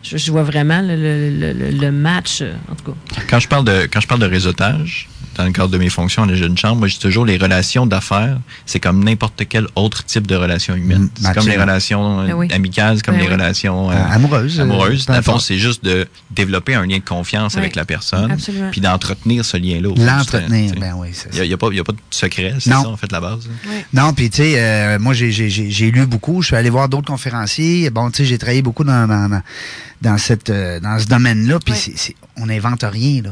[0.03, 3.21] Je, je vois vraiment le, le- le- le- le match, euh, en tout cas.
[3.29, 6.23] Quand je parle de quand je parle de réseautage, dans le cadre de mes fonctions
[6.23, 9.67] à la jeune chambre, moi je dis toujours les relations d'affaires, c'est comme n'importe quel
[9.75, 11.03] autre type de relation humaine.
[11.03, 12.47] Mm, c'est comme les relations euh, Ben oui.
[12.51, 13.33] amicales, c'est comme Ben les oui.
[13.33, 14.59] relations euh, Euh, amoureuse.
[14.59, 15.05] amoureuses.
[15.05, 17.59] peu Dans le fond, c'est juste de développer un lien de confiance Oui.
[17.61, 18.71] avec la personne, Absolument.
[18.71, 19.89] puis d'entretenir ce lien-là.
[19.95, 21.45] L'entretenir, ben oui, c'est Il ça.
[21.45, 22.83] n'y a, pas- il y a pas de secret, c'est Non.
[22.83, 23.47] ça en fait la base.
[23.93, 27.89] Non, puis tu sais, euh, moi j'ai, lu beaucoup, je suis allé voir d'autres conférenciers.
[27.89, 29.07] Bon, tu sais, j'ai travaillé beaucoup dans,
[30.01, 31.73] dans, cette, euh, dans ce domaine-là, puis
[32.37, 33.29] on n'invente rien, là.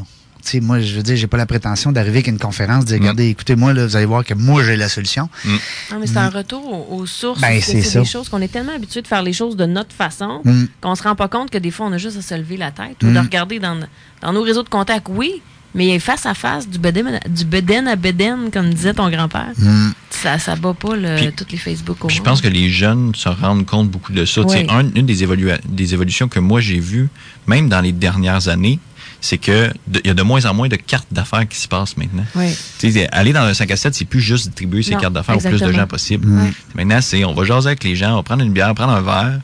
[0.48, 3.14] Sais, moi, je veux dire, j'ai pas la prétention d'arriver avec une conférence, de dire,
[3.16, 3.20] Mm.
[3.20, 5.28] écoutez-moi, là, vous allez voir que moi, j'ai la solution.
[5.44, 7.42] Non, mais c'est un retour aux, aux sources.
[7.42, 10.42] Ben, c'est des choses qu'on est tellement habitué de faire les choses de notre façon
[10.46, 10.66] Mm.
[10.82, 12.70] qu'on se rend pas compte que des fois, on a juste à se lever la
[12.70, 13.18] tête ou de Mm.
[13.24, 13.76] regarder dans,
[14.22, 15.42] dans nos réseaux de contacts, oui,
[15.74, 19.90] mais face à face, du beden, du beden à beden, comme disait ton grand-père, Mm.
[20.12, 23.14] ça ça bat pas le, Puis- toutes les Facebook au je pense que les jeunes
[23.16, 24.42] se rendent compte beaucoup de ça.
[24.42, 24.68] Oui.
[24.70, 25.26] un- une des,
[25.68, 27.10] des évolutions que moi j'ai vues,
[27.48, 28.80] même dans les dernières années,
[29.26, 31.98] c'est que il y a de moins en moins de cartes d'affaires qui se passent
[31.98, 32.26] maintenant.
[32.36, 32.56] Oui.
[32.78, 35.38] Tu sais, aller dans un 5 à 7, c'est plus juste distribuer ces cartes d'affaires
[35.38, 36.28] au plus de gens possible.
[36.28, 36.52] Mm.
[36.76, 39.02] Maintenant, c'est on va jaser avec les gens, on va prendre une bière, prendre un
[39.02, 39.40] verre,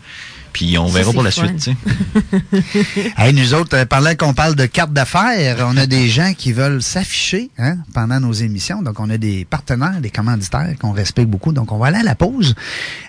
[0.54, 1.48] puis on verra pour la fun.
[1.58, 1.76] suite.
[3.18, 6.52] Hey, nous autres, euh, pendant qu'on parle de carte d'affaires, on a des gens qui
[6.52, 8.82] veulent s'afficher hein, pendant nos émissions.
[8.82, 11.54] Donc, on a des partenaires, des commanditaires qu'on respecte beaucoup.
[11.54, 12.56] Donc, on va aller à la pause.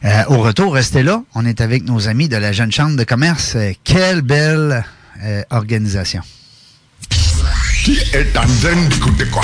[0.05, 1.23] Euh, au retour, restez là.
[1.35, 3.55] On est avec nos amis de la Jeune Chambre de commerce.
[3.57, 4.85] Euh, quelle belle
[5.23, 6.23] euh, organisation.
[7.85, 9.43] Qui est en train d'écouter quoi?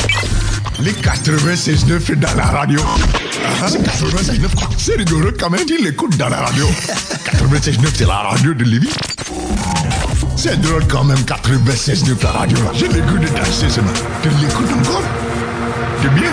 [0.78, 2.80] Les 96.9 dans la radio.
[3.60, 4.68] Ah, c'est 96.9 quoi?
[4.78, 5.64] C'est rigolo quand même.
[5.66, 6.64] Qui l'écoute dans la radio
[7.32, 8.92] 96.9 c'est la radio de Lévis.
[10.36, 12.58] C'est drôle quand même, 96 de ta radio.
[12.74, 14.02] J'ai le goût de danser ce matin.
[14.22, 15.02] Tu l'écoutes encore?
[16.00, 16.32] C'est bien?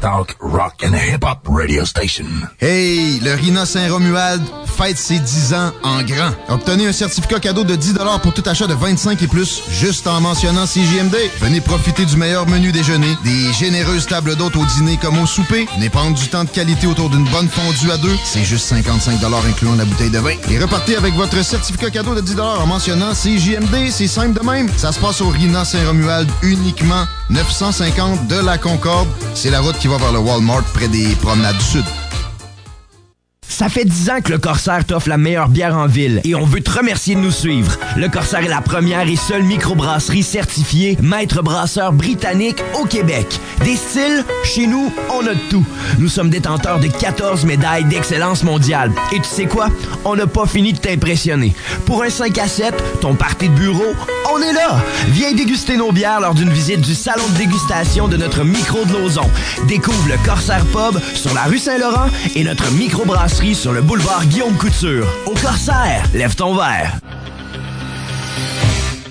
[0.00, 2.24] Talk, rock and hip-hop radio station.
[2.58, 6.30] Hey, le Rina Saint-Romuald fête ses 10 ans en grand.
[6.48, 10.22] Obtenez un certificat cadeau de 10 pour tout achat de 25 et plus, juste en
[10.22, 11.14] mentionnant CJMD.
[11.40, 15.68] Venez profiter du meilleur menu déjeuner, des généreuses tables d'hôtes au dîner comme au souper,
[15.74, 19.22] venez prendre du temps de qualité autour d'une bonne fondue à deux, c'est juste 55
[19.50, 20.34] incluant la bouteille de vin.
[20.50, 24.68] Et repartez avec votre certificat cadeau de 10 en mentionnant CJMD, c'est simple de même.
[24.78, 29.08] Ça se passe au Rina Saint-Romuald uniquement 950 de la Concorde.
[29.34, 31.84] C'est la route qui va vers le Walmart près des promenades du Sud.
[33.46, 36.46] Ça fait 10 ans que le Corsaire t'offre la meilleure bière en ville et on
[36.46, 37.76] veut te remercier de nous suivre.
[37.96, 43.26] Le Corsaire est la première et seule microbrasserie certifiée maître brasseur britannique au Québec.
[43.62, 45.66] Des styles, chez nous, on a de tout.
[45.98, 48.92] Nous sommes détenteurs de 14 médailles d'excellence mondiale.
[49.12, 49.68] Et tu sais quoi?
[50.06, 51.52] On n'a pas fini de t'impressionner.
[51.84, 53.94] Pour un 5 à 7, ton party de bureau,
[54.32, 54.82] on est là!
[55.08, 58.92] Viens déguster nos bières lors d'une visite du salon de dégustation de notre micro de
[58.92, 59.28] Lauson.
[59.66, 64.56] Découvre le Corsaire Pub sur la rue Saint-Laurent et notre microbrasserie sur le boulevard Guillaume
[64.56, 65.06] Couture.
[65.26, 66.98] Au Corsaire, lève ton verre.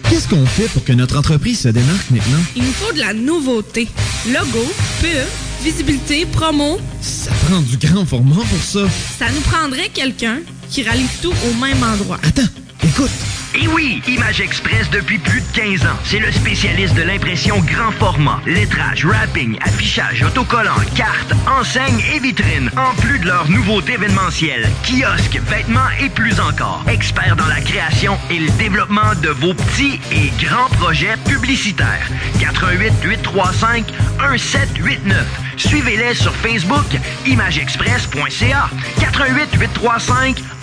[0.10, 2.40] Qu'est-ce qu'on fait pour que notre entreprise se démarque maintenant?
[2.56, 3.88] Il nous faut de la nouveauté.
[4.28, 4.66] Logo,
[5.02, 5.28] pub,
[5.64, 6.80] visibilité, promo.
[7.02, 8.80] Ça prend du grand format pour ça.
[9.18, 12.18] Ça nous prendrait quelqu'un qui rallie tout au même endroit.
[12.24, 12.48] Attends,
[12.84, 13.12] écoute.
[13.56, 15.98] Et oui, Image Express depuis plus de 15 ans.
[16.04, 22.70] C'est le spécialiste de l'impression grand format, lettrage, wrapping, affichage, autocollant, cartes, enseignes et vitrines,
[22.78, 26.84] en plus de leurs nouveautés événementielles, kiosques, vêtements et plus encore.
[26.88, 32.08] Experts dans la création et le développement de vos petits et grands projets publicitaires.
[32.39, 33.88] 88 835
[34.32, 35.26] 1789.
[35.58, 36.86] Suivez-les sur Facebook,
[37.26, 38.70] imageexpress.ca.
[39.00, 40.59] 88 835 1789.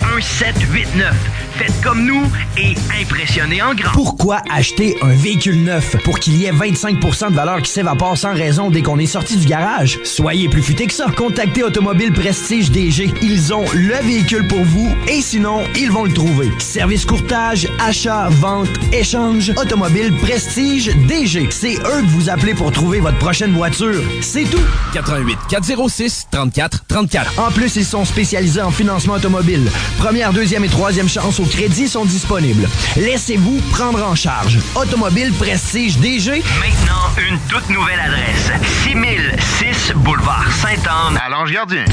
[1.57, 2.23] Faites comme nous
[2.57, 3.91] et impressionnez en grand.
[3.93, 5.95] Pourquoi acheter un véhicule neuf?
[6.03, 9.37] Pour qu'il y ait 25% de valeur qui s'évapore sans raison dès qu'on est sorti
[9.37, 9.99] du garage?
[10.03, 11.07] Soyez plus futé que ça.
[11.15, 13.11] Contactez Automobile Prestige DG.
[13.21, 16.51] Ils ont le véhicule pour vous et sinon, ils vont le trouver.
[16.59, 21.47] Service courtage, achat, vente, échange, Automobile Prestige DG.
[21.49, 24.01] C'est eux que vous appelez pour trouver votre prochaine voiture.
[24.21, 24.61] C'est tout.
[24.93, 27.39] 88 406 34 34.
[27.39, 29.69] En plus, ils sont spécialisés en financement automobile.
[29.97, 32.69] Première, deuxième et troisième chance au crédit sont disponibles.
[32.95, 34.59] Laissez-vous prendre en charge.
[34.75, 36.43] Automobile Prestige DG.
[36.59, 38.51] Maintenant, une toute nouvelle adresse.
[38.83, 41.85] 6006 Boulevard Sainte-Anne à Lange-Gardien.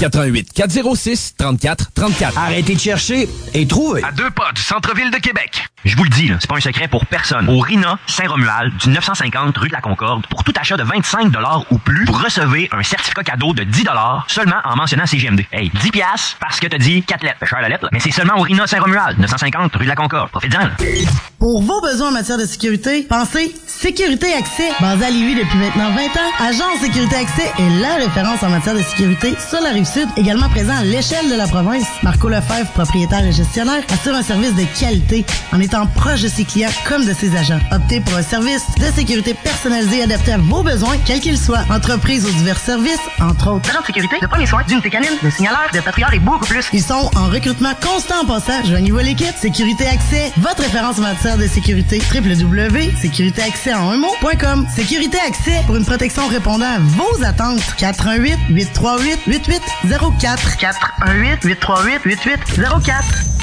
[0.00, 2.38] 88 406 34 34.
[2.38, 4.02] Arrêtez de chercher et trouvez.
[4.02, 5.66] À deux pas du centre-ville de Québec.
[5.84, 7.48] Je vous le dis, c'est pas un secret pour personne.
[7.48, 11.32] Au RINA Saint-Romuald, du 950 rue de la Concorde, pour tout achat de 25
[11.70, 13.84] ou plus, vous recevez un certificat cadeau de 10
[14.28, 15.44] seulement en mentionnant CGMD.
[15.52, 17.46] Hey, 10 piastres parce que t'as dit 4 lettres.
[17.46, 17.90] Cher la lettre, là.
[17.92, 20.30] mais c'est seulement au RINA Saint-Romuald, 950 rue de la Concorde.
[20.30, 20.68] Profitez-en.
[21.38, 25.90] Pour vos besoins en matière de sécurité, pensez Sécurité Accès, basé à Lévis depuis maintenant
[25.90, 26.30] 20 ans.
[26.38, 30.48] Agence Sécurité Accès est la référence en matière de sécurité sur la rive sud, également
[30.50, 31.84] présent à l'échelle de la province.
[32.04, 36.44] Marco Lefebvre, propriétaire et gestionnaire, assure un service de qualité en étant proche de ses
[36.44, 37.58] clients comme de ses agents.
[37.72, 41.64] Optez pour un service de sécurité personnalisé adapté à vos besoins, quels qu'ils soient.
[41.68, 43.68] Entreprise aux divers services, entre autres.
[43.68, 46.68] Agent de sécurité, de premiers soins, d'unité canine, de signaleur, de patrouilleur et beaucoup plus.
[46.72, 48.64] Ils sont en recrutement constant en passant.
[48.64, 49.34] Joignez-vous l'équipe.
[49.36, 52.00] Sécurité Accès, votre référence en matière de sécurité.
[52.14, 54.66] www.sécuritéaccès en un mot.com.
[54.74, 57.62] Sécurité Accès pour une protection répondant à vos attentes.
[57.78, 63.41] 418 838 8804 418 838 8804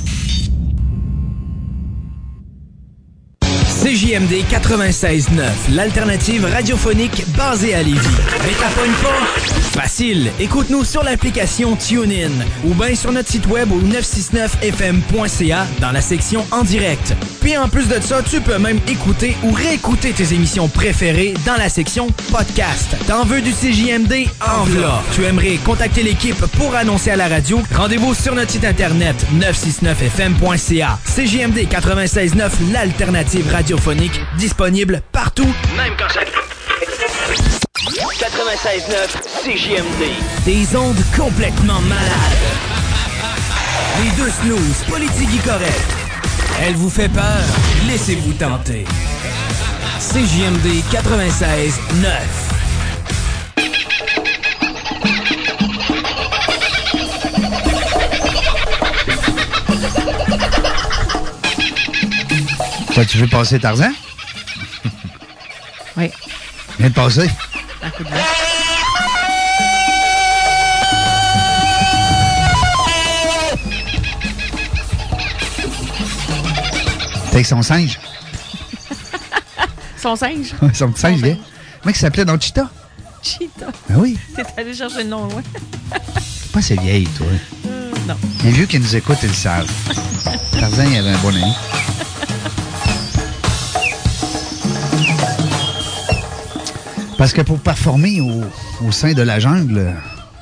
[3.90, 7.98] CJMD 96.9, l'alternative radiophonique basée à Lévis.
[8.46, 8.70] Mais pas?
[9.82, 12.30] Facile, écoute-nous sur l'application TuneIn
[12.66, 17.16] ou bien sur notre site web au 969fm.ca dans la section en direct.
[17.42, 21.56] Puis en plus de ça, tu peux même écouter ou réécouter tes émissions préférées dans
[21.56, 22.96] la section podcast.
[23.08, 24.28] T'en veux du CJMD?
[24.46, 25.02] En v'là.
[25.16, 27.60] Tu aimerais contacter l'équipe pour annoncer à la radio?
[27.74, 31.00] Rendez-vous sur notre site internet 969fm.ca.
[31.06, 33.48] CJMD 96.9, l'alternative
[33.80, 36.22] radiophonique disponible partout, même quand ça...
[37.82, 39.08] 96.9
[39.44, 40.12] CJMD.
[40.46, 42.04] Des ondes complètement malades.
[44.04, 45.88] Les deux snooze, politique correct.
[46.62, 47.24] Elle vous fait peur?
[47.88, 48.86] Laissez-vous tenter.
[50.00, 52.50] CJMD 96.9.
[63.00, 63.94] Toi, tu veux passer Tarzan?
[65.96, 66.12] Oui.
[66.78, 67.30] Viens de passer.
[67.82, 68.10] Un coup de
[77.32, 77.98] avec son singe?
[79.96, 80.54] Son singe?
[80.74, 81.38] son petit singe, viens.
[81.82, 82.70] Comment il s'appelait dans Cheetah?
[83.24, 83.68] Cheetah.
[83.88, 84.18] Ben oui.
[84.36, 85.42] T'es allé chercher le nom loin.
[85.54, 86.02] T'es
[86.52, 87.28] pas assez vieille, toi.
[87.66, 88.16] Euh, non.
[88.44, 89.72] Les vieux qui nous écoutent, ils le savent.
[90.60, 91.56] Tarzan, il avait un bon ami.
[97.20, 98.44] Parce que pour performer au,
[98.88, 99.94] au sein de la jungle,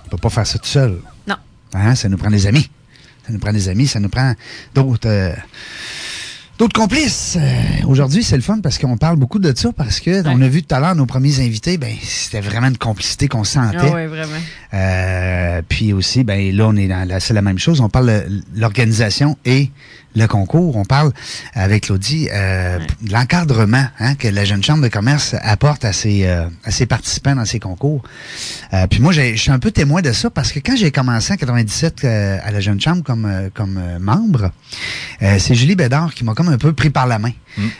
[0.06, 1.00] on peut pas faire ça tout seul.
[1.28, 1.34] Non.
[1.74, 2.70] Hein, ça nous prend des amis.
[3.26, 4.34] Ça nous prend des amis, ça nous prend
[4.76, 5.34] d'autres euh,
[6.60, 7.36] d'autres complices.
[7.36, 10.48] Euh, Aujourd'hui, c'est le fun parce qu'on parle beaucoup de ça parce que on a
[10.48, 13.78] vu tout à l'heure nos premiers invités, ben c'était vraiment une complicité qu'on sentait.
[13.82, 14.38] Ah oui, vraiment.
[14.76, 17.82] Euh, puis aussi, ben là, on est dans la, c'est la même chose.
[17.82, 19.72] On parle de l'organisation et
[20.18, 20.76] le concours.
[20.76, 21.12] On parle
[21.54, 26.26] avec Claudie euh, de l'encadrement hein, que la jeune chambre de commerce apporte à ses,
[26.26, 28.04] euh, à ses participants dans ses concours.
[28.74, 30.92] Euh, puis moi, j'ai- je suis un peu témoin de ça parce que quand j'ai
[30.92, 34.52] commencé en 97 euh, à la jeune chambre comme, euh, comme euh, membre,
[35.22, 37.32] euh, c'est Julie Bédard qui m'a comme un peu pris par la main.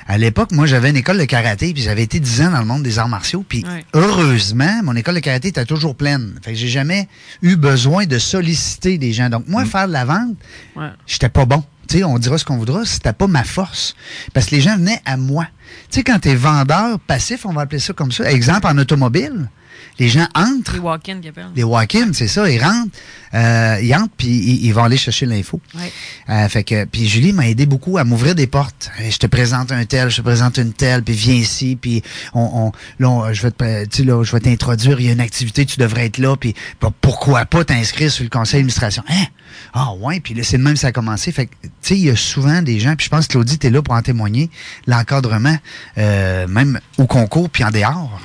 [0.08, 2.66] À l'époque, moi, j'avais une école de karaté, puis j'avais été 10 ans dans le
[2.66, 6.34] monde des arts martiaux, puis heureusement, mon école de karaté était toujours pleine.
[6.42, 7.08] Fait que j'ai jamais
[7.44, 9.30] eu besoin de solliciter des gens.
[9.30, 10.36] Donc, moi, faire de la vente,
[10.76, 10.88] Ouais.
[11.06, 11.64] j'étais pas bon.
[12.04, 13.96] On dira ce qu'on voudra, c'était pas ma force.
[14.34, 15.48] Parce que les gens venaient à moi.
[15.90, 18.30] Tu sais, quand tu es vendeur passif, on va appeler ça comme ça.
[18.32, 19.50] Exemple, en automobile,
[20.00, 21.48] les gens entrent, Les walk-in qui appellent.
[21.56, 22.92] les walk-ins, c'est ça, ils rentrent,
[23.34, 25.60] euh, ils entrent, puis ils, ils vont aller chercher l'info.
[25.76, 25.92] Ouais.
[26.30, 28.92] Euh, fait que, puis Julie m'a aidé beaucoup à m'ouvrir des portes.
[29.10, 32.42] Je te présente un tel, je te présente une telle, puis viens ici, puis on,
[32.68, 35.00] on, là, on- je vais te, tu sais, là, je vais t'introduire.
[35.00, 38.24] Il y a une activité, tu devrais être là, puis bah, pourquoi pas t'inscrire sur
[38.24, 39.04] le conseil d'administration?
[39.10, 39.26] Hein?
[39.74, 41.32] Ah ouais, puis là c'est de même que ça a commencé.
[41.32, 43.58] Fait que, tu sais, il y a souvent des gens, puis je pense que Claudie
[43.58, 44.50] t'es là pour en témoigner,
[44.86, 45.58] l'encadrement,
[45.98, 48.20] euh, même au concours puis en dehors.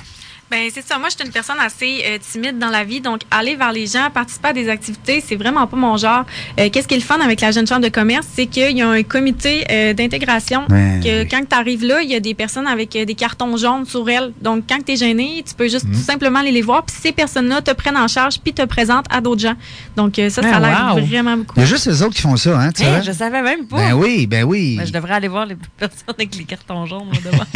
[0.53, 0.99] Ben c'est ça.
[0.99, 3.87] Moi, je suis une personne assez euh, timide dans la vie, donc aller vers les
[3.87, 6.25] gens, participer à des activités, c'est vraiment pas mon genre.
[6.59, 8.83] Euh, Qu'est-ce qui est le fun avec la jeune chambre de commerce, c'est qu'il y
[8.83, 10.65] a un comité euh, d'intégration.
[10.69, 13.57] Ouais, que quand tu arrives là, il y a des personnes avec euh, des cartons
[13.57, 14.31] jaunes sur elles.
[14.41, 15.91] Donc, quand tu es gêné, tu peux juste Mm.
[15.93, 16.85] tout simplement aller les voir.
[16.85, 19.55] Puis ces personnes-là te prennent en charge puis te présentent à d'autres gens.
[19.95, 21.07] Donc, euh, ça, ça Ah, l'aide wow.
[21.09, 21.55] vraiment beaucoup.
[21.57, 23.11] Il y a juste les autres qui font ça, hein, tu Hey, sais?
[23.11, 23.77] je savais même pas.
[23.77, 24.75] Ben oui, ben oui.
[24.77, 27.43] Ben, je devrais aller voir les personnes avec les cartons jaunes devant.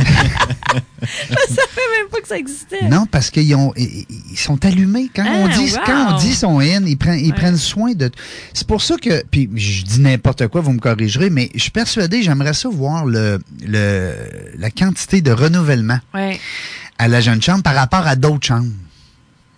[1.02, 2.87] je savais même pas que ça existait.
[2.90, 5.10] Non, parce qu'ils ont, ils ils sont allumés.
[5.16, 5.80] Quand, on, Ah, dit, wow.
[5.86, 8.10] quand on dit son in, ils, prennent, ils prennent soin de.
[8.54, 9.24] C'est pour ça que.
[9.30, 13.06] Puis je dis n'importe quoi, vous me corrigerez, mais je suis persuadé, j'aimerais ça voir
[13.06, 14.14] le, le,
[14.58, 16.40] la quantité de renouvellement Ouais.
[16.98, 18.72] à la jeune chambre par rapport à d'autres chambres.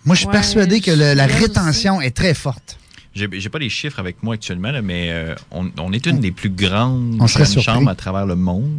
[0.06, 2.78] Moi, je suis Ouais, persuadé que le- la rétention est très forte.
[3.15, 6.20] J'ai j'ai pas les chiffres avec moi actuellement, là, mais euh, on, on est une
[6.20, 7.20] des plus grandes
[7.60, 8.72] chambres à travers le monde.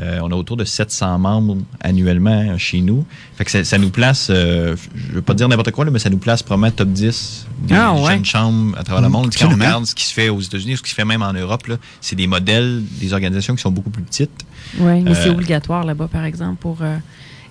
[0.00, 3.04] Euh, on a autour de 700 membres annuellement euh, chez nous.
[3.36, 5.98] Fait que ça, ça nous place, euh, je veux pas dire n'importe quoi, là, mais
[5.98, 8.12] ça nous place probablement top 10 des Ah, ouais.
[8.14, 9.30] jeunes chambres à travers le Mm, monde.
[9.38, 11.34] Quand on regarde ce qui se fait aux États-Unis, ce qui se fait même en
[11.34, 11.64] Europe,
[12.00, 14.46] c'est des modèles, des organisations qui sont beaucoup plus petites.
[14.78, 16.56] Oui, mais c'est Euh, obligatoire là-bas, par exemple.
[16.60, 16.78] pour.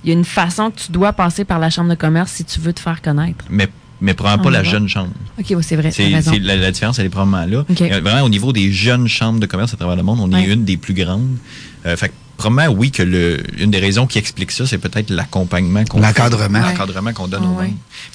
[0.04, 2.44] Il y a une façon que tu dois passer par la chambre de commerce si
[2.44, 3.46] tu veux te faire connaître.
[3.52, 3.70] Mais,
[4.02, 5.12] mais probablement En pas la jeune chambre.
[5.40, 5.92] OK, ouais, c'est vrai.
[5.92, 7.64] C'est, la, la différence, elle est probablement là.
[7.70, 7.82] OK.
[7.84, 10.42] Euh, Vraiment, au niveau des jeunes chambres de commerce à travers le monde, on Ouais.
[10.42, 11.38] est une des plus grandes.
[11.86, 15.84] Euh, fait probablement, oui, que le, une des raisons qui explique ça, c'est peut-être l'accompagnement
[15.86, 16.60] qu'on L'encadrement.
[16.60, 16.66] Ouais.
[16.72, 17.60] L'encadrement qu'on donne aux.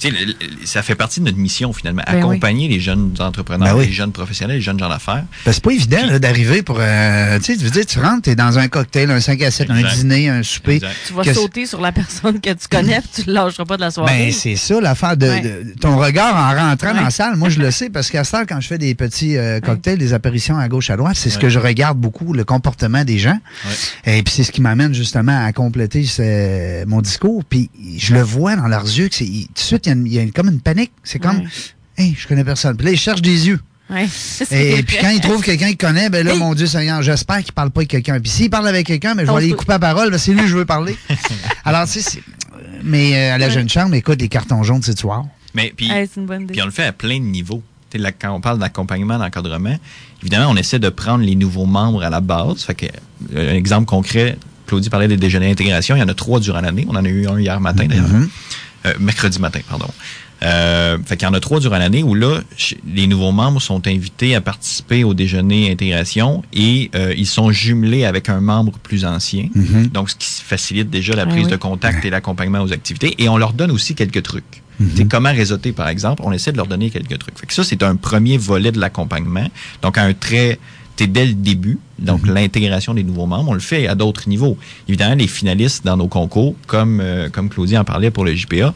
[0.01, 0.35] Tu le-
[0.65, 2.03] ça fait partie de notre mission, finalement.
[2.07, 3.87] Ben accompagner les jeunes entrepreneurs, Ben oui.
[3.87, 5.25] les jeunes professionnels, les jeunes gens d'affaires.
[5.45, 6.79] Ben, c'est pas évident là, d'arriver pour.
[6.81, 9.51] euh, tu sais, tu veux dire, tu rentres, t'es dans un cocktail, un 5 à
[9.51, 10.77] 7, un dîner, un souper.
[10.77, 10.95] Exact.
[11.07, 13.77] Tu vas Que- sauter sur la personne que tu connais puis tu ne lâcheras pas
[13.77, 14.27] de la soirée.
[14.27, 15.41] Ben, c'est ça l'affaire de, Ouais.
[15.41, 17.37] de- ton regard en rentrant dans la salle.
[17.37, 20.13] Moi, je le sais parce qu'à ce quand je fais des petits euh, cocktails, des
[20.13, 23.39] apparitions à gauche à droite, c'est ce que je regarde beaucoup, le comportement des gens.
[24.05, 27.45] Et puis c'est ce qui m'amène justement à compléter ce- mon discours.
[27.45, 29.93] Puis je le vois dans leurs yeux que c'est il- tout de suite il y
[29.93, 30.93] a, une- il y a une- comme une panique.
[31.05, 31.47] C'est comme, Ouais.
[31.99, 32.77] hey, je connais personne.
[32.77, 33.61] Puis là, ils cherchent des yeux.
[33.89, 34.07] Ouais.
[34.51, 37.53] Et, puis quand ils trouvent quelqu'un qu'ils connaissent, ben là, mon Dieu Seigneur, j'espère qu'il
[37.53, 38.19] parle pas avec quelqu'un.
[38.19, 40.49] Puis s'il parle avec quelqu'un, ben, je vais aller couper la parole, c'est lui que
[40.49, 40.97] je veux parler.
[41.65, 42.23] Alors, tu sais, c'est-
[42.83, 45.25] mais euh, à la jeune chambre, écoute, les cartons jaunes, c'est soir.
[45.55, 46.53] Mais puis, Hey, c'est une bonne idée.
[46.53, 47.63] puis on le fait à plein de niveaux.
[47.93, 49.77] Quand on parle d'accompagnement, d'encadrement,
[50.21, 52.63] évidemment, on essaie de prendre les nouveaux membres à la base.
[52.63, 52.87] Fait que,
[53.35, 55.97] euh, un exemple concret, Claudie parlait des déjeuners d'intégration.
[55.97, 56.85] Il y en a trois durant l'année.
[56.89, 58.09] On en a eu un hier matin, d'ailleurs.
[58.09, 58.29] Mhm.
[58.87, 59.89] Euh, mercredi matin, pardon.
[60.47, 62.41] Euh, fait qu'il y en a trois durant l'année où là,
[62.87, 68.05] les nouveaux membres sont invités à participer au déjeuner intégration et euh, ils sont jumelés
[68.05, 69.49] avec un membre plus ancien.
[69.55, 69.89] Mhm.
[69.89, 71.51] Donc, ce qui facilite déjà la Ah prise oui.
[71.51, 73.15] de contact et l'accompagnement aux activités.
[73.19, 74.63] Et on leur donne aussi quelques trucs.
[74.79, 77.39] Tu sais, comment réseauter, par exemple, on essaie de leur donner quelques trucs.
[77.39, 79.47] Fait que ça, c'est un premier volet de l'accompagnement.
[79.81, 80.59] Donc, à un très,
[80.97, 84.29] tu sais, dès le début, Donc, l'intégration des nouveaux membres, on le fait à d'autres
[84.29, 84.59] niveaux.
[84.87, 88.75] Évidemment, les finalistes dans nos concours, comme, euh, comme Claudie en parlait pour le JPA,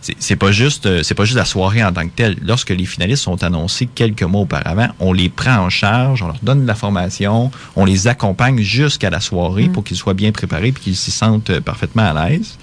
[0.00, 2.36] c'est pas juste euh, c'est pas juste la soirée en tant que telle.
[2.42, 6.38] Lorsque les finalistes sont annoncés quelques mois auparavant, on les prend en charge, on leur
[6.42, 10.68] donne de la formation, on les accompagne jusqu'à la soirée pour qu'ils soient bien préparés
[10.68, 12.58] et qu'ils s'y sentent euh, parfaitement à l'aise.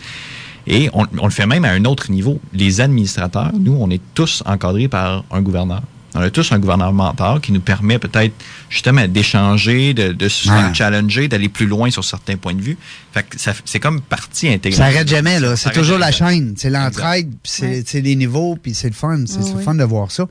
[0.66, 2.42] Et on, on le fait même à un autre niveau.
[2.54, 5.82] Les administrateurs, nous, on est tous encadrés par un gouverneur.
[6.18, 8.34] On a tous un gouverneur mentor qui nous permet peut-être
[8.70, 10.74] justement d'échanger, de, de se Ouais.
[10.74, 12.78] challenger, d'aller plus loin sur certains points de vue.
[13.14, 14.80] Fait que ça- c'est comme partie intégrante.
[14.80, 15.56] Ça arrête jamais, là.
[15.56, 16.56] C'est toujours la chaîne.
[16.58, 19.24] C'est l'entraide, puis c'est c'est les niveaux, puis c'est le fun.
[19.28, 19.64] C'est Ouais, c'est le ouais.
[19.64, 20.26] fun de voir ça.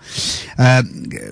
[0.59, 0.83] Euh,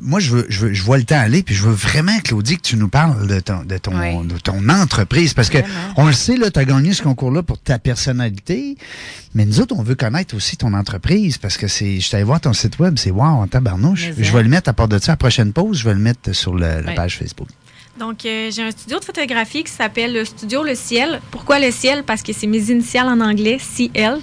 [0.03, 2.57] moi, je, veux, je, veux- je vois le temps aller, puis je veux vraiment, Claudie,
[2.57, 4.19] que tu nous parles de ton, de ton, Ouais.
[4.25, 5.35] de ton entreprise.
[5.35, 5.59] Parce que
[5.97, 8.77] on le sait, là, tu as gagné ce concours-là pour ta personnalité,
[9.35, 11.99] mais nous autres, on veut connaître aussi ton entreprise, parce que c'est.
[12.01, 14.11] Je t'allais voir ton site web, c'est wow, en tabarnouche.
[14.17, 16.01] Je vais le mettre à part de ça, à la prochaine pause, je vais le
[16.01, 17.49] mettre sur le- la page Facebook.
[17.99, 21.21] Donc, euh, j'ai un studio de photographie qui s'appelle le studio Le Ciel.
[21.31, 22.03] Pourquoi Le Ciel?
[22.03, 24.19] Parce que c'est mes initiales en anglais, CL.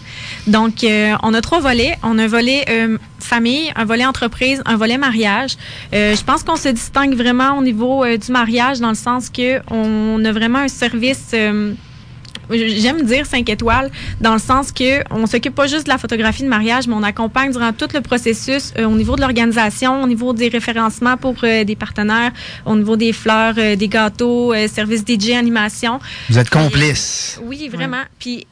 [0.45, 1.95] Donc, euh, on a trois volets.
[2.03, 5.51] On a un volet euh, famille, un volet entreprise, un volet mariage.
[5.93, 10.23] Je pense qu'on se distingue vraiment au niveau du mariage dans le sens que on
[10.25, 11.33] a vraiment un service...
[12.51, 16.43] J'aime dire 5 étoiles dans le sens que on s'occupe pas juste de la photographie
[16.43, 20.07] de mariage, mais on accompagne durant tout le processus euh, au niveau de l'organisation, au
[20.07, 22.31] niveau des référencements pour euh, des partenaires,
[22.65, 25.99] au niveau des fleurs, euh, des gâteaux, euh, service DJ, animation.
[26.29, 27.39] Vous êtes complices.
[27.43, 28.03] Oui, vraiment.
[28.19, 28.45] Puis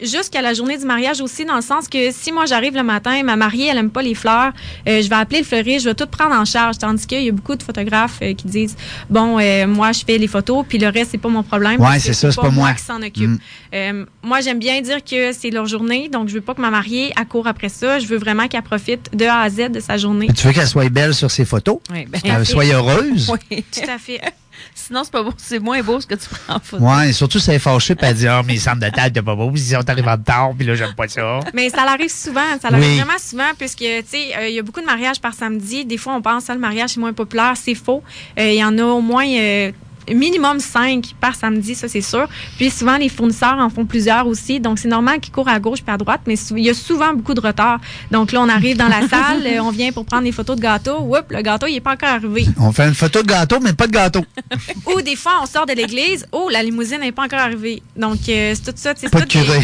[0.00, 3.22] jusqu'à la journée du mariage aussi, dans le sens que si moi j'arrive le matin,
[3.22, 4.52] ma mariée, elle aime pas les fleurs,
[4.86, 6.78] je vais appeler le fleuriste, je vais tout prendre en charge.
[6.78, 8.76] Tandis qu'il y a beaucoup de photographes qui disent
[9.10, 11.80] bon, moi je fais les photos, puis le reste c'est pas mon problème.
[11.80, 12.72] Ouais, c'est ça, c'est pas moi.
[12.72, 13.31] qui s'en occupe.
[13.32, 13.38] Mm.
[13.74, 16.70] Euh, moi j'aime bien dire que c'est leur journée, donc je veux pas que ma
[16.70, 17.98] mariée accourt après ça.
[17.98, 20.28] Je veux vraiment qu'elle profite de A à Z de sa journée.
[20.36, 21.78] Tu veux qu'elle soit belle sur ses photos?
[21.90, 23.30] Oui, ben, Qu'elle soit heureuse?
[23.50, 23.64] Oui.
[23.72, 24.20] Tout à fait.
[24.74, 25.32] Sinon, c'est pas beau.
[25.38, 26.84] C'est moins beau ce que tu prends en photo.
[26.84, 29.12] Ouais, et surtout, ça est fâché, puis elle dit, ah, mais les centres de table,
[29.12, 31.40] t'es pas beau, puis ils sont arrivés en retard, puis là, j'aime pas ça.
[31.54, 32.96] Mais ça l'arrive souvent, ça l'arrive Oui.
[32.96, 35.84] vraiment souvent, puisque, tu sais, euh, il y a beaucoup de mariages par samedi.
[35.84, 38.02] Des fois, on pense que le mariage est moins populaire, c'est faux.
[38.38, 39.72] Euh, Il y en a au moins euh,
[40.12, 42.28] minimum cinq par samedi, ça, c'est sûr.
[42.56, 45.82] Puis souvent, les fournisseurs en font plusieurs aussi, donc c'est normal qu'ils courent à gauche
[45.82, 47.80] puis à droite, mais il y a souvent beaucoup de retard.
[48.10, 50.62] Donc là, on arrive dans la salle, euh, on vient pour prendre des photos de
[50.62, 50.98] gâteau.
[51.00, 52.46] Oups, le gâteau, il est pas encore arrivé.
[52.58, 54.24] On fait une photo de gâteau, mais pas de gâteau.
[54.86, 57.82] Ou des fois, on sort de l'église, oh, la limousine n'est pas encore arrivée.
[57.96, 58.94] Donc, euh, c'est tout ça.
[58.94, 59.60] Pas c'est de tout des- curé.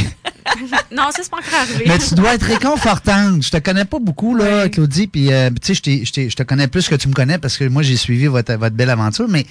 [0.92, 1.84] non, ça, c'est pas encore arrivé.
[1.86, 3.42] Mais tu dois être réconfortante.
[3.42, 6.88] Je te connais pas beaucoup, là, Claudie, puis, euh, tu sais, je te connais plus
[6.88, 9.46] que tu me connais parce que moi, j'ai suivi votre, votre belle aventure, mais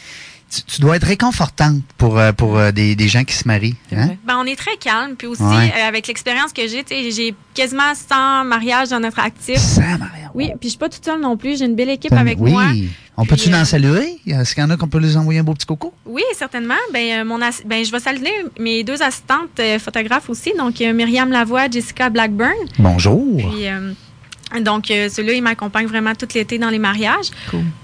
[0.49, 3.75] tu, tu dois être réconfortante pour, euh, pour euh, des, des gens qui se marient.
[3.95, 4.12] Hein?
[4.25, 5.15] Ben, on est très calme.
[5.17, 5.73] Puis aussi, Ouais.
[5.77, 9.57] euh, avec l'expérience que j'ai, j'ai quasiment 100 mariages dans notre actif.
[9.57, 10.29] 100 mariages?
[10.33, 11.57] Oui, puis je suis pas toute seule non plus.
[11.60, 12.51] J'ai une belle équipe avec oui.
[12.51, 12.65] moi.
[13.19, 14.19] On peut-tu euh, en saluer?
[14.27, 15.91] Est-ce qu'il y en a qu'on peut les envoyer un beau petit coco?
[16.05, 16.75] Oui, certainement.
[16.93, 20.53] Ben, mon ben, je vais saluer mes deux assistantes euh, photographes aussi.
[20.57, 22.53] Donc, Myriam Lavoie, Jessica Blackburn.
[22.77, 23.38] Bonjour.
[23.38, 23.65] Puis,
[24.62, 27.27] donc, euh, ceux-là, ils m'accompagnent vraiment tout l'été dans les mariages.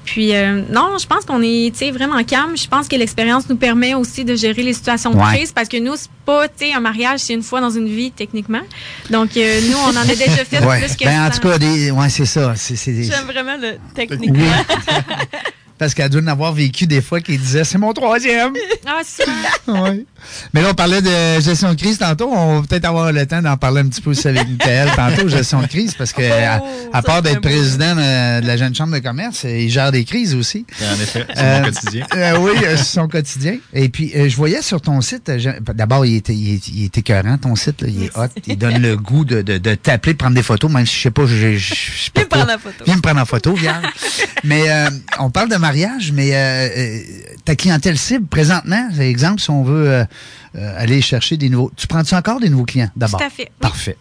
[0.05, 2.55] Puis, euh, non, je pense qu'on est, tu sais, vraiment calme.
[2.57, 5.35] Je pense que l'expérience nous permet aussi de gérer les situations de Ouais.
[5.37, 7.87] crise parce que nous, c'est pas, tu sais, un mariage, c'est une fois dans une
[7.87, 8.61] vie, techniquement.
[9.09, 10.79] Donc, euh, nous, on en a déjà fait Ouais.
[10.79, 11.39] plus que Ben, en 100.
[11.41, 12.53] tout cas, des, ouais, c'est ça.
[12.55, 14.39] C'est, c'est des- J'aime vraiment le techniquement.
[14.39, 14.93] Oui.
[15.77, 18.53] Parce qu'elle doit en avoir vécu des fois qui disait c'est mon troisième.
[18.85, 19.25] Ah, c'est
[19.67, 20.05] Ouais.
[20.53, 22.29] Mais là, on parlait de gestion de crise tantôt.
[22.31, 25.27] On va peut-être avoir le temps d'en parler un petit peu aussi avec Michael tantôt,
[25.27, 26.61] gestion de crise, parce que à,
[26.93, 30.35] à part d'être président de, de la Jeune Chambre de commerce, il gère des crises
[30.35, 30.65] aussi.
[30.81, 32.05] En effet, c'est Euh, mon quotidien.
[32.15, 33.57] euh, oui, euh, c'est son quotidien.
[33.73, 36.83] Et puis, euh, je voyais sur ton site, euh, d'abord, il était, il, est- il
[36.85, 37.81] est écœurant, ton site.
[37.81, 38.27] là, il est hot.
[38.47, 41.01] Il donne le goût de, de, de t'appeler, de prendre des photos, même si je
[41.03, 42.35] sais pas, je, je, je, je peux Viens me pas.
[42.37, 42.83] prendre la photo.
[42.85, 43.81] Viens me prendre en photo, viens.
[44.43, 46.99] mais euh, on parle de mariage, mais euh, euh,
[47.45, 50.05] ta clientèle cible, présentement, exemple, si on veut euh, euh,
[50.55, 51.71] aller chercher des nouveaux...
[51.75, 53.19] Tu prends-tu encore des nouveaux clients, d'abord?
[53.19, 53.51] Tout à fait.
[53.59, 53.97] Parfait.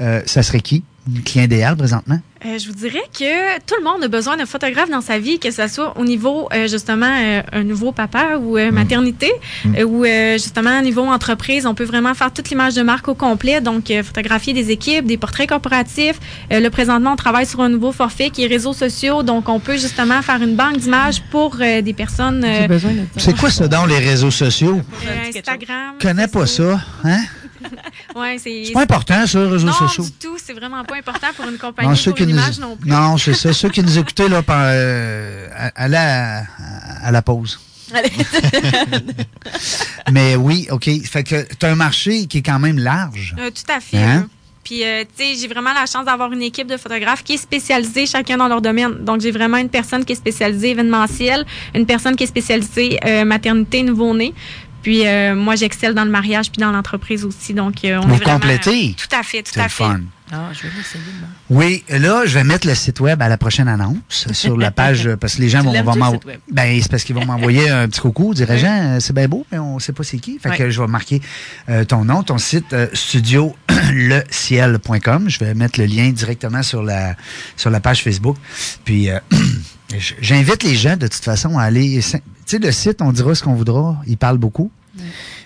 [0.00, 0.84] Euh, ça serait qui?
[1.12, 2.20] Le client idéal, présentement?
[2.46, 5.38] Euh, je vous dirais que tout le monde a besoin d'un photographe dans sa vie,
[5.38, 9.32] que ce soit au niveau euh, justement euh, un nouveau papa ou euh, maternité,
[9.78, 13.08] euh, ou euh, justement au niveau entreprise, on peut vraiment faire toute l'image de marque
[13.08, 16.20] au complet, donc euh, photographier des équipes, des portraits corporatifs.
[16.52, 19.58] Euh, là présentement, on travaille sur un nouveau forfait qui est réseaux sociaux, donc on
[19.58, 22.44] peut justement faire une banque d'images pour euh, des personnes.
[22.44, 22.68] euh,
[23.16, 24.82] C'est quoi ça dans les réseaux sociaux?
[25.06, 25.94] euh, Instagram.
[25.98, 26.78] Je connais pas ça.
[27.04, 27.22] Hein?
[28.16, 30.04] Ouais, c'est pas important, ça, les réseaux non, sociaux.
[30.04, 32.36] du tout, c'est vraiment pas important pour une compagnie, Non, ceux pour qui une nous,
[32.36, 32.88] image non plus.
[32.90, 33.52] non, c'est ça.
[33.52, 37.58] Ceux qui nous écoutaient, là, par, euh, à- allez à, à- à la pause.
[40.10, 40.88] Mais oui, OK.
[41.04, 43.34] Fait que tu as un marché qui est quand même large.
[43.38, 43.98] Euh, tout à fait.
[43.98, 44.28] Hein?
[44.62, 47.38] Puis, euh, tu sais, j'ai vraiment la chance d'avoir une équipe de photographes qui est
[47.38, 49.04] spécialisée chacun dans leur domaine.
[49.04, 51.44] Donc, j'ai vraiment une personne qui est spécialisée événementielle,
[51.74, 54.32] une personne qui est spécialisée euh, maternité, nouveau-né.
[54.84, 57.54] Puis, euh, moi, j'excelle dans le mariage puis dans l'entreprise aussi.
[57.54, 58.38] Donc, euh, on Vous est vraiment...
[58.38, 58.94] complétez?
[58.96, 59.82] tout à fait, tout à le fait.
[59.82, 60.00] fun.
[60.32, 60.68] Ah, je vais.
[61.50, 65.10] Oui, là, je vais mettre le site web à la prochaine annonce sur la page
[65.20, 66.38] parce que les gens Tu vont, m'envoyer.
[66.50, 68.58] Ben, c'est parce qu'ils vont m'envoyer un petit coucou, dire Oui.
[68.58, 70.38] Jean, euh, c'est bien beau, mais on sait pas c'est qui.
[70.38, 71.20] Fait que je vais marquer
[71.68, 75.24] euh, ton nom, ton site euh, studioleciel.com.
[75.28, 77.16] Je vais mettre le lien directement sur la
[77.56, 78.36] sur la page Facebook.
[78.84, 79.18] Puis euh,
[79.98, 82.00] j'invite les gens de toute façon à aller.
[82.00, 83.96] Tu sais, le site, on dira ce qu'on voudra.
[84.06, 84.70] Il parle beaucoup.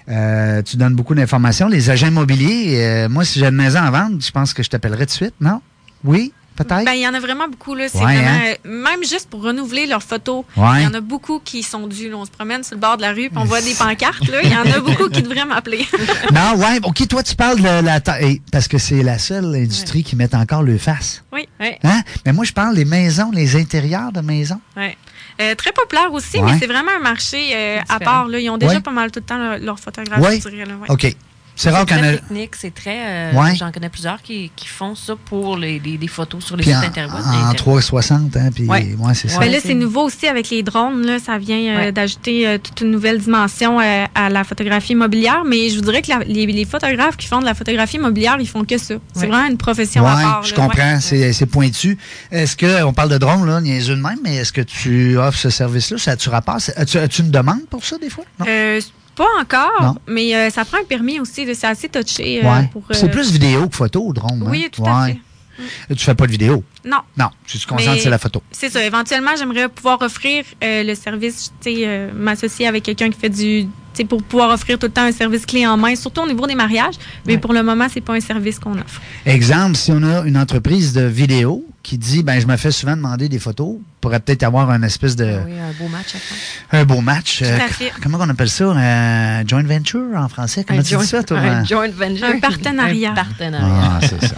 [0.09, 1.69] Euh, tu donnes beaucoup d'informations.
[1.69, 4.71] Les agents immobiliers, euh, moi, si j'ai une maison à vendre, je pense que je
[4.71, 5.61] t'appellerai de suite, non?
[6.05, 6.33] Oui,
[6.65, 6.85] peut-être?
[6.85, 7.75] Ben, il y en a vraiment beaucoup.
[7.75, 7.89] Là.
[7.89, 8.55] C'est Ouais, vraiment, hein?
[8.67, 10.81] euh, Même juste pour renouveler leurs photos, Ouais.
[10.81, 12.11] il y en a beaucoup qui sont dus.
[12.11, 12.17] là.
[12.17, 14.29] On se promène sur le bord de la rue puis on voit des pancartes.
[14.29, 14.39] là.
[14.43, 15.87] Il y en a beaucoup qui devraient m'appeler.
[16.33, 18.43] non, ouais, OK, toi, tu parles de la taille.
[18.53, 21.23] Parce que c'est la seule industrie qui met encore le face.
[21.33, 21.71] oui, oui.
[21.85, 22.03] Hein?
[22.27, 24.61] Mais moi, je parle des maisons, les intérieurs de maisons.
[24.77, 24.97] Ouais.
[25.41, 26.53] Euh, très populaire aussi, Ouais.
[26.53, 28.27] mais c'est vraiment un marché euh, à part.
[28.27, 28.41] Là.
[28.41, 28.81] Ils ont déjà Ouais.
[28.81, 30.41] pas mal tout le temps leur, leur photographe, Oui.
[30.45, 30.65] je dirais.
[30.67, 30.75] Là.
[30.89, 31.15] OK.
[31.61, 32.19] C'est rare C'est qu'on très a.
[32.19, 32.99] technique, c'est très.
[33.01, 33.55] euh, Ouais.
[33.57, 36.83] J'en connais plusieurs qui, qui font ça pour les, les- photos sur les Puis sites
[36.83, 37.25] en, interweb.
[37.51, 38.95] en 360, hein, puis Ouais.
[38.99, 39.39] ouais, c'est ça.
[39.41, 41.05] Ben là, c'est nouveau aussi avec les drones.
[41.05, 41.93] Là, ça vient euh, Ouais.
[41.93, 45.43] d'ajouter euh, toute une nouvelle dimension euh, à la photographie immobilière.
[45.45, 48.37] Mais je vous dirais que la- les, les photographes qui font de la photographie immobilière,
[48.39, 48.95] ils font que ça.
[49.13, 49.27] C'est Ouais.
[49.27, 50.43] vraiment une profession à part.
[50.45, 50.69] je là, ouais.
[50.69, 51.99] comprends, c'est c'est pointu.
[52.31, 55.39] Est-ce que, on parle de drone, là, niaiseux de même, mais est-ce que tu offres
[55.39, 55.99] ce service-là?
[55.99, 56.59] Ça tu rapport?
[56.77, 58.25] As-tu as-tu une demande pour ça, des fois?
[58.39, 58.47] Non?
[59.19, 59.95] Pas encore, Non.
[60.07, 61.47] mais euh, ça prend un permis aussi.
[61.55, 62.41] C'est assez touché.
[62.43, 62.71] euh, ouais.
[62.93, 64.43] C'est euh, plus vidéo que photo, drone.
[64.47, 64.49] hein?
[64.51, 65.19] Oui, tout à Ouais.
[65.89, 66.63] Tu fais pas de vidéo?
[66.85, 66.99] Non.
[67.17, 68.41] Non, tu te concentres sur la photo.
[68.53, 68.81] C'est ça.
[68.85, 73.29] Éventuellement, j'aimerais pouvoir offrir euh, le service, tu sais, euh, m'associer avec quelqu'un qui fait
[73.29, 73.67] du.
[73.99, 76.47] Sais, pour pouvoir offrir tout le temps un service clé en main, surtout au niveau
[76.47, 76.95] des mariages.
[77.27, 79.01] Mais pour le moment, c'est pas un service qu'on offre.
[79.27, 82.97] Exemple, si on a une entreprise de vidéo qui dit, ben, je me fais souvent
[82.97, 86.15] demander des photos, pourrait peut-être avoir une espèce de, Oui, un beau match
[86.71, 87.39] un beau match.
[87.39, 87.93] Tout à Euh, fait.
[88.03, 88.67] comment on appelle ça?
[88.67, 90.65] Un joint venture en français?
[90.67, 91.39] Comment Un tu joint- dis ça, toi?
[91.39, 92.27] Un joint venture.
[92.27, 93.13] Un partenariat.
[93.13, 93.91] Un partenariat.
[93.93, 94.37] Ah, c'est ça.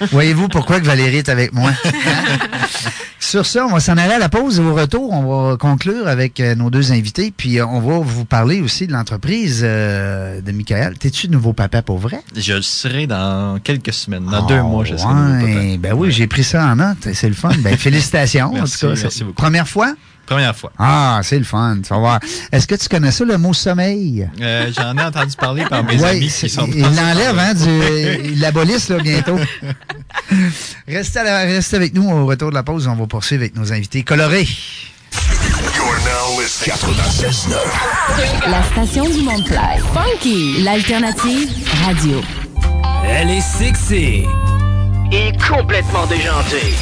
[0.12, 1.72] Voyez-vous pourquoi que Valérie est avec moi?
[3.34, 6.06] Sur ça, on va s'en aller à la pause et au retour, on va conclure
[6.06, 7.32] avec euh, nos deux invités.
[7.36, 10.96] Puis euh, on va vous parler aussi de l'entreprise euh, de Michael.
[10.98, 12.20] T'es-tu nouveau papa pour vrai?
[12.36, 14.26] Je le serai dans quelques semaines.
[14.26, 15.58] Dans Oh, deux mois, je serai nouveau papa.
[15.58, 15.78] ouais.
[15.78, 17.08] Ben oui, j'ai pris ça en note.
[17.12, 17.50] C'est le fun.
[17.58, 18.52] Ben, félicitations.
[18.54, 19.00] Merci, en tout cas.
[19.02, 19.34] merci beaucoup.
[19.34, 19.94] Première fois?
[20.26, 20.72] Première fois.
[20.78, 21.78] Ah, c'est le fun.
[21.82, 22.20] Tu vas voir.
[22.50, 24.28] Est-ce que tu connais ça, le mot sommeil?
[24.40, 28.30] Euh, J'en ai entendu parler par mes Ouais, amis qui sont il l'enlève, hein, du,
[28.32, 29.38] il l'abolisse là, bientôt.
[30.88, 32.86] restez, à la- restez avec nous au retour de la pause.
[32.88, 34.48] On va poursuivre avec nos invités colorés.
[38.46, 39.80] La station du Mont Fly.
[39.94, 41.48] Funky, l'alternative
[41.84, 42.20] radio.
[43.06, 44.24] Elle est sexy.
[45.12, 46.74] Et complètement déjantée.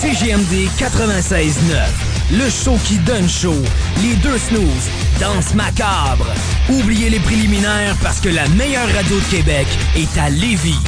[0.00, 2.13] CGMD 96.9.
[2.30, 3.62] Le show qui donne chaud.
[4.02, 4.88] Les deux snooze.
[5.20, 6.26] Danse macabre.
[6.70, 10.78] Oubliez les préliminaires parce que la meilleure radio de Québec est à Lévis.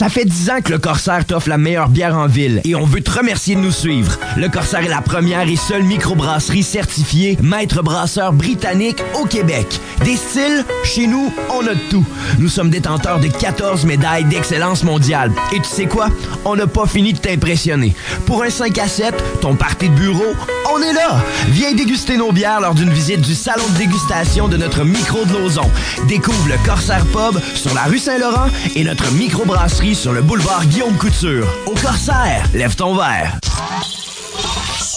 [0.00, 2.86] Ça fait 10 ans que le Corsaire t'offre la meilleure bière en ville et on
[2.86, 4.18] veut te remercier de nous suivre.
[4.38, 9.66] Le Corsaire est la première et seule microbrasserie certifiée maître brasseur britannique au Québec.
[10.02, 12.06] Des styles, chez nous, on a de tout.
[12.38, 15.32] Nous sommes détenteurs de 14 médailles d'excellence mondiale.
[15.52, 16.08] Et tu sais quoi?
[16.46, 17.94] On n'a pas fini de t'impressionner.
[18.24, 20.34] Pour un 5 à 7, ton party de bureau,
[20.72, 21.22] on est là!
[21.48, 25.32] Viens déguster nos bières lors d'une visite du salon de dégustation de notre micro de
[25.32, 25.68] Lauson.
[26.06, 30.96] Découvre le Corsaire Pub sur la rue Saint-Laurent et notre microbrasserie sur le boulevard Guillaume
[30.96, 31.46] Couture.
[31.66, 33.39] Au Corsaire, lève ton verre.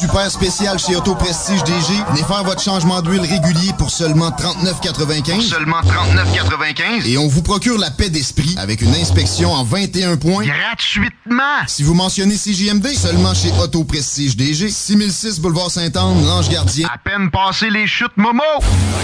[0.04, 1.94] Super spécial chez Auto Prestige DG.
[2.10, 5.40] Venez faire votre changement d'huile régulier pour seulement 39,95.
[5.40, 7.08] Seulement 39,95.
[7.08, 10.44] Et on vous procure la paix d'esprit avec une inspection en 21 points.
[10.44, 11.64] Gratuitement.
[11.68, 14.70] Si vous mentionnez CJMD, seulement chez Auto Prestige DG.
[14.70, 16.90] 6006 Boulevard Sainte-Anne, Lange Gardien.
[16.94, 18.44] À peine passé les chutes Momo.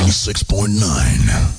[0.05, 1.58] 96.9.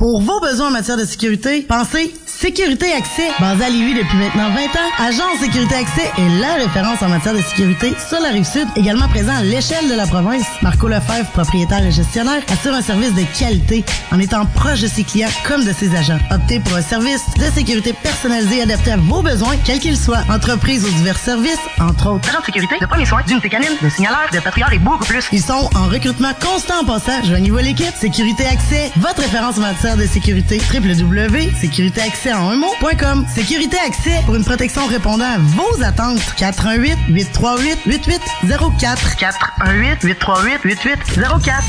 [0.05, 3.29] Pour vos besoins en matière de sécurité, pensez Sécurité Accès.
[3.39, 7.33] Basé à Lévis depuis maintenant 20 ans, Agence Sécurité Accès est la référence en matière
[7.33, 10.43] de sécurité sur la rive sud, également présent à l'échelle de la province.
[10.61, 15.03] Marco Lefebvre, propriétaire et gestionnaire, assure un service de qualité en étant proche de ses
[15.03, 16.19] clients comme de ses agents.
[16.29, 20.23] Optez pour un service de sécurité personnalisé adapté à vos besoins, quels qu'ils soient.
[20.29, 22.27] Entreprise ou divers services, entre autres.
[22.29, 25.25] Agent de sécurité, de premiers soins, d'unité canine, de signaleur, de patrouilleur et beaucoup plus.
[25.31, 27.23] Ils sont en recrutement constant en passant.
[27.23, 27.95] Joignez-vous à l'équipe.
[27.97, 30.61] Sécurité Accès, votre référence en matière de sécurité.
[30.73, 33.25] www.sécuritéaccès en un mot.com.
[33.33, 36.21] Sécurité Accès pour une protection répondant à vos attentes.
[36.37, 41.63] 418 838 8804 418 838 8804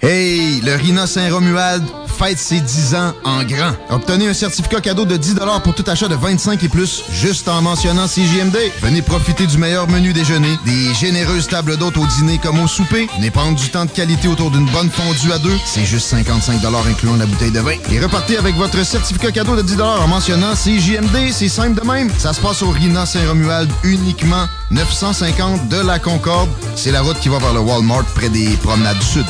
[0.00, 1.84] Hey, le Rina Saint-Romuald
[2.18, 3.72] fête ses 10 ans en grand.
[3.90, 7.62] Obtenez un certificat cadeau de 10 pour tout achat de 25 et plus, juste en
[7.62, 8.56] mentionnant CJMD.
[8.82, 13.08] Venez profiter du meilleur menu déjeuner, des généreuses tables d'hôtes au dîner comme au souper,
[13.16, 16.60] venez prendre du temps de qualité autour d'une bonne fondue à deux, c'est juste 55
[16.90, 17.76] incluant la bouteille de vin.
[17.90, 22.10] Et repartez avec votre certificat cadeau de 10 en mentionnant CJMD, c'est simple de même.
[22.18, 26.50] Ça se passe au Rina Saint-Romuald uniquement, 950 de la Concorde.
[26.74, 29.26] C'est la route qui va vers le Walmart près des promenades du Sud.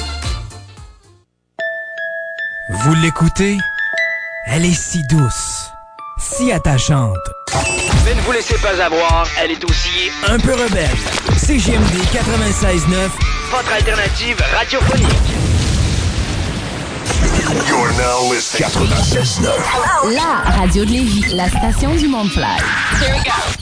[2.70, 3.56] Vous l'écoutez?
[4.46, 5.70] Elle est si douce,
[6.18, 7.16] si attachante.
[8.04, 10.90] Mais ne vous laissez pas avoir, elle est aussi Un peu rebelle.
[11.38, 13.08] CGMD 96.9,
[13.50, 15.08] votre alternative radiophonique.
[17.66, 18.68] You're now listening.
[18.68, 20.14] 96.9.
[20.14, 22.42] La radio de Lévis, la station du Mont-Fly.
[23.00, 23.57] Here we go.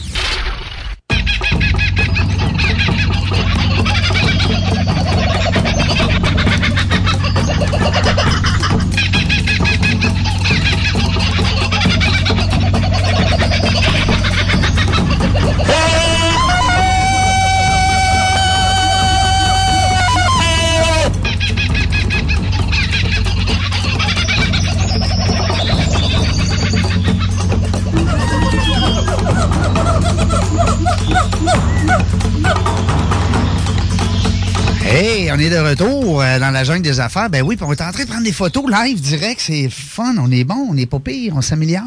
[35.57, 37.31] De retour euh, dans la jungle des affaires.
[37.31, 39.41] Ben oui, puis on est en train de prendre des photos live direct.
[39.41, 41.83] C'est fun, on est bon, on n'est pas pire, on s'améliore.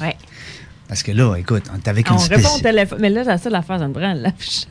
[0.00, 0.16] Ouais.
[0.88, 2.62] Parce que là, écoute, on est avec On une répond au spécialiste.
[2.62, 2.98] téléphone.
[3.00, 4.64] Mais là, c'est ça l'affaire, ça me prend l'affiche.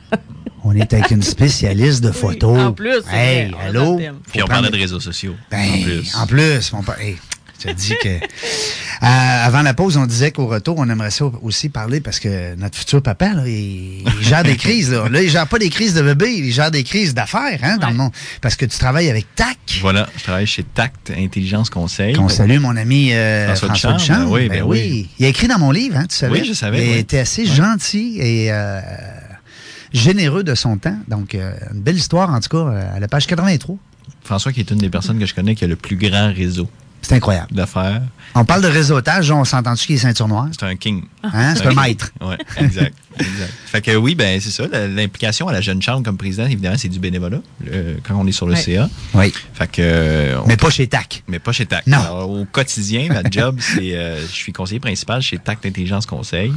[0.64, 2.60] On est avec une spécialiste de photos.
[2.60, 4.00] en plus, Hey, vrai, on allô?
[4.32, 5.34] Puis on parlait de réseaux sociaux.
[5.50, 6.16] Ben, en plus.
[6.16, 7.00] en plus, mon père.
[7.00, 7.18] Hey,
[7.64, 8.10] je te dis que.
[8.10, 9.08] Euh,
[9.46, 12.78] avant la pause, on disait qu'au retour, on aimerait ça aussi parler parce que notre
[12.78, 14.92] futur papa, là, il, il gère des crises.
[14.92, 15.10] Là.
[15.10, 17.90] là, il gère pas des crises de bébé, il gère des crises d'affaires hein, dans
[17.90, 18.12] le monde.
[18.42, 19.58] Parce que tu travailles avec TAC.
[19.82, 22.14] Voilà, je travaille chez Tact Intelligence Conseil.
[22.14, 24.26] Qu'on salue mon ami euh, François François, Duchamp, Duchamp.
[24.26, 25.10] ben oui, Ben ben oui.
[25.18, 26.40] Il a écrit dans mon livre, hein, tu savais?
[26.42, 26.98] Oui, je savais, Il oui.
[27.00, 28.82] était assez gentil et euh,
[29.94, 30.98] généreux de son temps.
[31.08, 33.78] Donc, une belle histoire, en tout cas, à la page 83.
[34.24, 36.70] François, qui est une des personnes que je connais qui a le plus grand réseau.
[37.02, 37.54] C'est incroyable.
[37.54, 38.02] D'affaires.
[38.36, 40.48] On parle de réseautage, on s'entend-tu qu'il est ceinture noire?
[40.52, 41.04] C'est un king.
[41.24, 41.56] Hein?
[41.56, 42.12] C'est un maître.
[42.22, 43.54] Oui, exact, exact.
[43.66, 44.64] Fait que oui, ben c'est ça.
[44.88, 48.32] L'implication à la jeune chambre comme président, évidemment, c'est du bénévolat le- quand on est
[48.32, 48.62] sur le Ouais.
[48.62, 48.90] CA.
[49.16, 49.34] Oui.
[49.54, 50.38] Fait que.
[50.42, 51.24] on- Mais pas chez TAC.
[51.28, 51.88] Mais pas chez TAC.
[51.88, 51.98] Non.
[52.00, 53.94] Alors, au quotidien, ma job, c'est.
[53.96, 56.54] euh, je suis conseiller principal chez TAC d'Intelligence Conseil.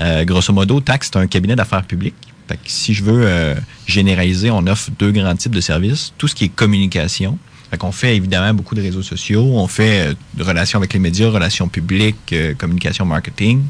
[0.00, 2.14] Euh, grosso modo, TAC, c'est un cabinet d'affaires publiques.
[2.48, 3.54] Fait que si je veux euh,
[3.86, 6.12] généraliser, on offre deux grands types de services.
[6.18, 7.38] Tout ce qui est communication.
[7.72, 9.42] Fait qu'on fait évidemment beaucoup de réseaux sociaux.
[9.56, 13.62] On fait euh, de relations avec les médias, relations publiques, euh, communication, marketing.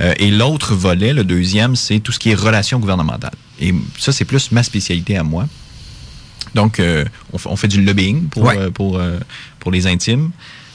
[0.00, 3.34] Euh, et l'autre volet, le deuxième, c'est tout ce qui est relations gouvernementales.
[3.60, 5.46] Et ça, c'est plus ma spécialité à moi.
[6.54, 8.56] Donc, euh, on, fait, on fait du lobbying pour, Ouais.
[8.56, 9.18] euh, pour, euh,
[9.60, 10.30] pour les intimes.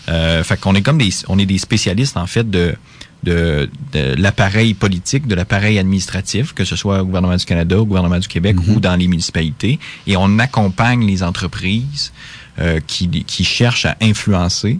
[0.10, 2.76] Euh, fait qu'on est comme des, on est des spécialistes en fait de
[3.24, 7.86] de, de l'appareil politique, de l'appareil administratif, que ce soit au gouvernement du Canada, au
[7.86, 12.14] gouvernement du Québec ou dans les municipalités, et on accompagne les entreprises
[12.62, 14.80] euh, qui, qui cherchent à influencer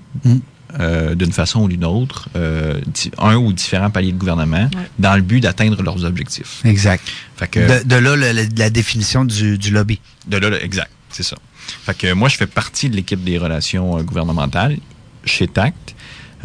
[0.80, 2.80] euh, d'une façon ou d'une autre euh,
[3.18, 4.70] un ou différents paliers de gouvernement
[5.00, 6.62] dans le but d'atteindre leurs objectifs.
[6.64, 7.04] Exact.
[7.36, 10.00] Fait que, De, de là, le- le- la définition du, du lobby.
[10.28, 11.36] de là, exact, c'est ça.
[11.86, 14.78] Fait que moi, je fais partie de l'équipe des relations gouvernementales
[15.26, 15.96] chez TACT.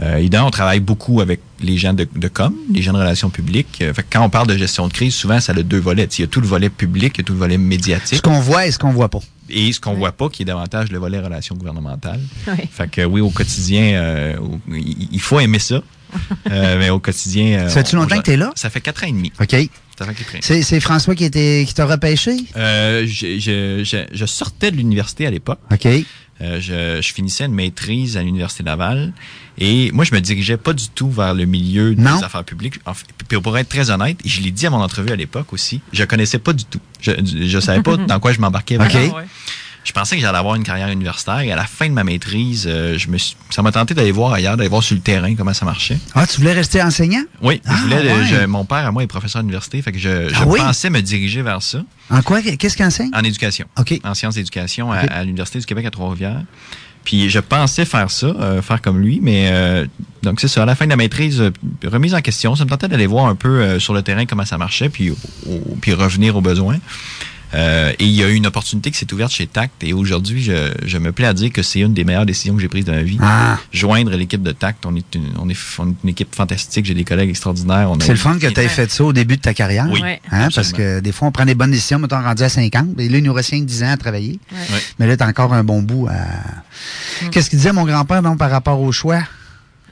[0.03, 3.31] Euh, évidemment, on travaille beaucoup avec les gens de, de com, les gens de relations
[3.31, 3.79] publiques.
[3.81, 6.05] Euh, fait que quand on parle de gestion de crise, souvent, ça a deux volets.
[6.19, 8.17] Il y a tout le volet public, il y a tout le volet médiatique.
[8.19, 9.21] Ce qu'on voit et ce qu'on voit pas.
[9.49, 12.21] Et ce qu'on voit pas, qui est davantage le volet relations gouvernementales.
[12.49, 12.65] Oui.
[12.71, 14.37] Fait que oui, au quotidien, euh,
[14.71, 15.83] il faut aimer ça.
[16.51, 17.59] Euh, mais au quotidien.
[17.59, 18.53] euh, Ça fait-tu on- longtemps on- que t'es là?
[18.55, 19.33] Ça fait quatre ans et demi.
[19.41, 19.51] OK.
[19.51, 20.63] Ça fait quatre ans et demi.
[20.63, 22.37] C'est François qui, était, qui t'a repêché?
[22.57, 25.59] Euh, je, je, je, je sortais de l'université à l'époque.
[25.73, 25.89] OK.
[26.43, 29.13] Euh, je, je finissais une maîtrise à l'Université Laval
[29.59, 32.23] et moi, je me dirigeais pas du tout vers le milieu des Non.
[32.23, 32.75] affaires publiques.
[32.85, 35.17] En fait, puis pour être très honnête, et je l'ai dit à mon entrevue à
[35.17, 36.81] l'époque aussi, je connaissais pas du tout.
[37.01, 38.77] Je, je savais pas dans quoi je m'embarquais.
[38.77, 38.97] OK.
[39.87, 42.65] Je pensais que j'allais avoir une carrière universitaire et à la fin de ma maîtrise,
[42.69, 45.35] euh, je me suis- ça m'a tenté d'aller voir ailleurs, d'aller voir sur le terrain
[45.37, 45.97] comment ça marchait.
[46.13, 47.23] Ah, tu voulais rester enseignant?
[47.41, 48.25] Oui, je Ah, voulais, ouais.
[48.29, 50.59] je- mon père à moi est professeur d'université, fait que je, je Ah oui?
[50.59, 51.85] pensais me diriger vers ça.
[52.11, 52.43] En quoi?
[52.43, 53.11] Qu'est-ce qu'il enseigne?
[53.15, 53.67] En éducation.
[53.79, 54.01] OK.
[54.03, 56.43] En sciences d'éducation à, l'Université du Québec à Trois-Rivières.
[57.05, 59.87] Puis je pensais faire ça, euh, faire comme lui, mais euh,
[60.25, 60.65] donc c'est ça.
[60.65, 61.53] À la fin de la maîtrise, euh,
[61.85, 64.59] remise en question, ça me tentait d'aller voir un peu sur le terrain comment ça
[64.59, 65.17] marchait, puis, au-
[65.81, 66.79] puis revenir aux besoins.
[67.55, 70.43] Euh, et il y a eu une opportunité qui s'est ouverte chez TACT et aujourd'hui,
[70.43, 72.85] je, je me plais à dire que c'est une des meilleures décisions que j'ai prises
[72.85, 73.19] de ma vie.
[73.23, 73.59] Ah.
[73.73, 76.95] Joindre l'équipe de TACT, on est une, on est, on est une équipe fantastique, j'ai
[76.95, 77.91] des collègues extraordinaires.
[78.01, 79.87] C'est le fun que tu aies fait ça au début de ta carrière.
[79.91, 82.99] Oui, Hein, parce que des fois, on prend des bonnes décisions, mettons rendu à 50,
[82.99, 84.39] et là, il nous reste 5-10 ans à travailler.
[84.53, 84.81] Ouais.
[84.99, 87.31] Mais là, tu as encore un bon bout à.
[87.31, 89.23] Qu'est-ce qu'il disait mon grand-père donc par rapport au choix?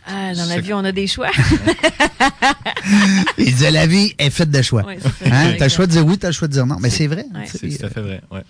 [0.06, 1.30] Ah, dans la vie, on a des choix.
[3.38, 4.84] Il disait la vie est faite de choix.
[4.84, 5.34] Ouais, c'est ça.
[5.34, 5.54] hein?
[5.58, 6.76] Le choix de dire oui, t'as le choix de dire non.
[6.80, 7.24] Mais c'est vrai.
[7.34, 7.46] Ouais.
[7.50, 7.70] tu.
[7.70, 8.42] C'est tout à fait vrai, ouais.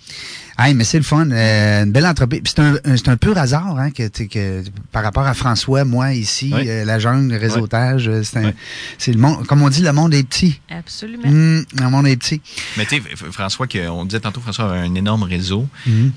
[0.56, 1.28] Hey, mais c'est le fun.
[1.30, 2.40] euh, une belle entreprise.
[2.44, 6.12] C'est un, un- c'est un pur hasard hein, que, que par rapport à François, moi
[6.14, 6.68] ici, Oui.
[6.68, 8.52] euh, la jungle, le réseautage, euh, c'est un-
[8.96, 9.44] c'est le monde.
[9.46, 10.60] Comme on dit, le monde est petit.
[10.70, 11.26] Absolument.
[11.26, 12.40] Hum, le monde est petit.
[12.76, 13.02] Mais tu sais,
[13.32, 15.66] François, on disait tantôt, François avait un énorme réseau.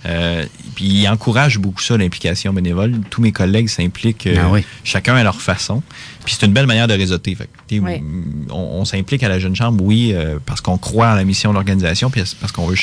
[0.06, 2.94] Euh, puis il encourage beaucoup ça, l'implication bénévole.
[3.10, 4.64] Tous mes collègues s'impliquent, euh, Ah oui.
[4.84, 5.82] chacun à leur façon.
[6.28, 7.36] Puis c'est une belle manière de réseauter.
[7.36, 8.04] Fait Oui.
[8.50, 11.52] on, on s'implique à la Jeune Chambre, oui, euh, parce qu'on croit en la mission
[11.52, 12.76] de l'organisation, puis parce qu'on veut,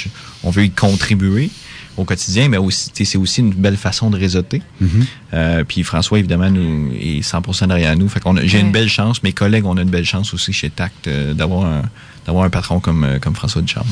[0.45, 1.51] on veut y contribuer
[1.97, 4.63] au quotidien, mais aussi, tu sais, c'est aussi une belle façon de réseauter.
[4.81, 5.07] Mhm.
[5.35, 8.09] Euh, puis François, évidemment, nous, est 100% derrière nous.
[8.09, 8.65] Fait qu'on a- j'ai Ouais.
[8.65, 9.23] une belle chance.
[9.23, 11.83] Mes collègues, on a une belle chance aussi chez TACT euh, d'avoir un,
[12.27, 13.87] d'avoir un patron comme, euh, comme François Ducharme.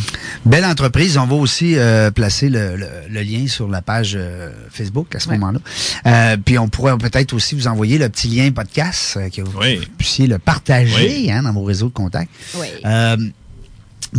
[0.47, 1.19] Belle entreprise.
[1.19, 5.21] On va aussi euh, placer le, le- le lien sur la page euh, Facebook à
[5.21, 5.59] ce moment-là.
[6.07, 9.59] Euh, puis on pourrait peut-être aussi vous envoyer le petit lien podcast euh, que vous
[9.61, 9.81] Oui.
[9.99, 10.95] puissiez le partager
[11.25, 11.31] Oui.
[11.31, 12.31] hein, dans vos réseaux de contacts.
[12.57, 12.67] Oui.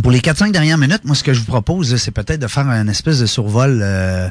[0.02, 2.66] Pour les 4-5 dernières minutes, moi, ce que je vous propose, c'est peut-être de faire
[2.68, 4.28] un espèce de survol euh,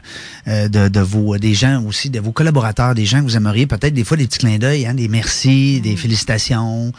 [0.49, 3.66] euh, de, de vos des gens aussi, de vos collaborateurs, des gens que vous aimeriez,
[3.66, 6.91] peut-être des fois des petits clins d'œil, hein, des merci, des félicitations.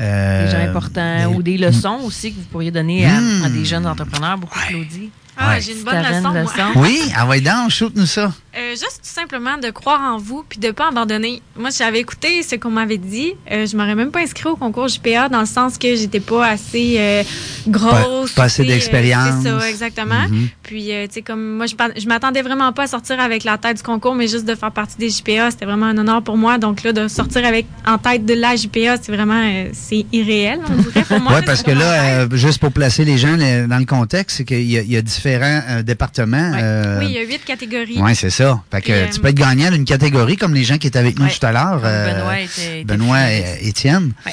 [0.00, 3.64] euh, Des gens importants ou des leçons aussi que vous pourriez donner à, à des
[3.66, 4.38] jeunes entrepreneurs.
[4.38, 5.10] Beaucoup applaudis.
[5.38, 5.60] Ah, Ouais.
[5.60, 6.42] j'ai une bonne leçon, une moi.
[6.42, 6.62] leçon.
[6.76, 8.32] Oui, ah ouais, donc, shoot-nous ça.
[8.58, 11.42] Euh, juste tout simplement de croire en vous puis de pas abandonner.
[11.58, 13.34] Moi, j'avais écouté ce qu'on m'avait dit.
[13.52, 16.46] Euh, je m'aurais même pas inscrit au concours JPA dans le sens que j'étais pas
[16.46, 17.22] assez euh,
[17.68, 18.32] grosse.
[18.32, 19.42] Pas- pas assez euh, d'expérience.
[19.42, 20.26] C'est ça, exactement.
[20.30, 20.48] Mhm.
[20.62, 23.58] Puis, euh, tu sais, comme moi, je, je m'attendais vraiment pas à sortir avec la
[23.58, 26.38] tête du concours, mais juste de faire partie des JPA, c'était vraiment un honneur pour
[26.38, 26.56] moi.
[26.56, 30.60] Donc là, de sortir avec en tête de la JPA, c'est vraiment, euh, c'est irréel,
[30.70, 31.32] on dirait pour moi.
[31.36, 34.62] Oui, parce que là, euh, juste pour placer les gens dans le contexte, c'est qu'il
[34.62, 36.52] y, y a différents euh, départements.
[36.56, 37.98] euh, Oui, il y a huit catégories.
[38.00, 38.62] Oui, c'est ça.
[38.70, 40.98] Fait que Puis, euh, tu peux être gagnant d'une catégorie comme les gens qui étaient
[40.98, 41.32] avec nous Ouais.
[41.38, 41.80] tout à l'heure.
[41.84, 43.68] euh, Benoît était- était Benoît et.
[43.68, 44.32] Étienne Ouais.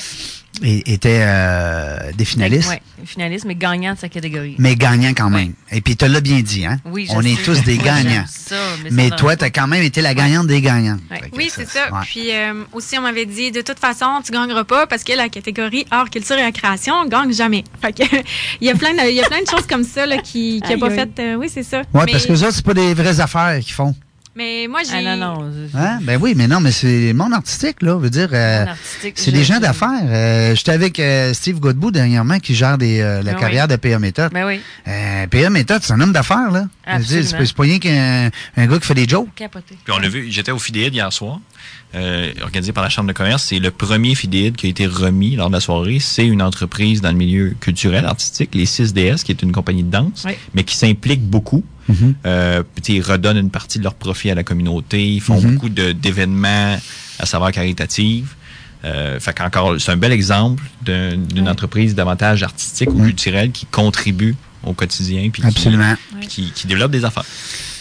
[0.62, 4.56] Et- étaient euh, des finalistes, Oui, finaliste, mais gagnant de sa catégorie.
[4.60, 5.54] mais gagnants quand même.
[5.72, 6.78] Et puis tu l'as bien dit, hein?
[6.86, 8.26] Oui, je On est tous des gagnants.
[8.28, 10.97] ça, mais ça mais dans toi, tu as quand même été la gagnante des gagnants.
[11.10, 11.22] Ouais.
[11.36, 11.91] Oui, c'est ça.
[11.91, 11.99] ouais.
[12.04, 15.30] Puis euh, aussi, on m'avait dit, de toute façon, tu gagneras pas parce que la
[15.30, 17.64] catégorie art, culture et récréation, on gagne jamais.
[17.82, 18.04] Fait que,
[18.62, 20.62] il y a plein de, il y a plein de choses comme ça là, qui
[20.66, 21.10] Aïe, pas fait.
[21.20, 21.80] euh, oui, c'est ça.
[21.93, 23.95] Ouais, mais, parce que ça, c'est pas des vraies affaires qu'ils font.
[24.36, 25.06] Mais moi, j'ai.
[25.08, 25.52] Ah non, non.
[25.76, 26.00] Hein?
[26.02, 27.96] Ben oui, mais non, mais c'est monde artistique, là.
[27.98, 28.66] Veut dire, euh,
[29.16, 29.90] c'est des gens d'affaires.
[30.06, 33.76] Euh, J'étais avec euh, Steve Godbout dernièrement qui gère des, euh, la Ben carrière de
[33.76, 34.32] PA Méthode.
[34.34, 34.60] Ben oui.
[34.88, 36.66] Euh, PA Méthode, c'est un homme d'affaires, là.
[36.86, 37.32] C'est Absolument.
[37.38, 39.30] pas- c'est pas rien qu'un un gars qui fait des jokes.
[39.36, 39.78] Capoté.
[39.84, 41.40] Puis on l'a vu, j'étais au FIDEID hier soir,
[41.96, 43.44] euh, organisé par la Chambre de commerce.
[43.50, 46.00] C'est le premier FIDEID qui a été remis lors de la soirée.
[46.00, 49.92] C'est une entreprise dans le milieu culturel, artistique, les 6DS, qui est une compagnie de
[49.92, 50.34] danse, Oui.
[50.56, 51.64] mais qui s'implique beaucoup.
[52.26, 55.06] Euh, sais, ils redonnent une partie de leur profit à la communauté.
[55.08, 55.54] Ils font Mhm.
[55.54, 56.78] beaucoup de- d'événements
[57.20, 58.34] à saveur caritative.
[58.86, 63.66] Euh, fait qu'encore, c'est un bel exemple d'un- d'une entreprise davantage artistique ou culturelle qui
[63.66, 65.64] contribue au quotidien puis qui-
[66.28, 67.26] qui, qui développe des affaires.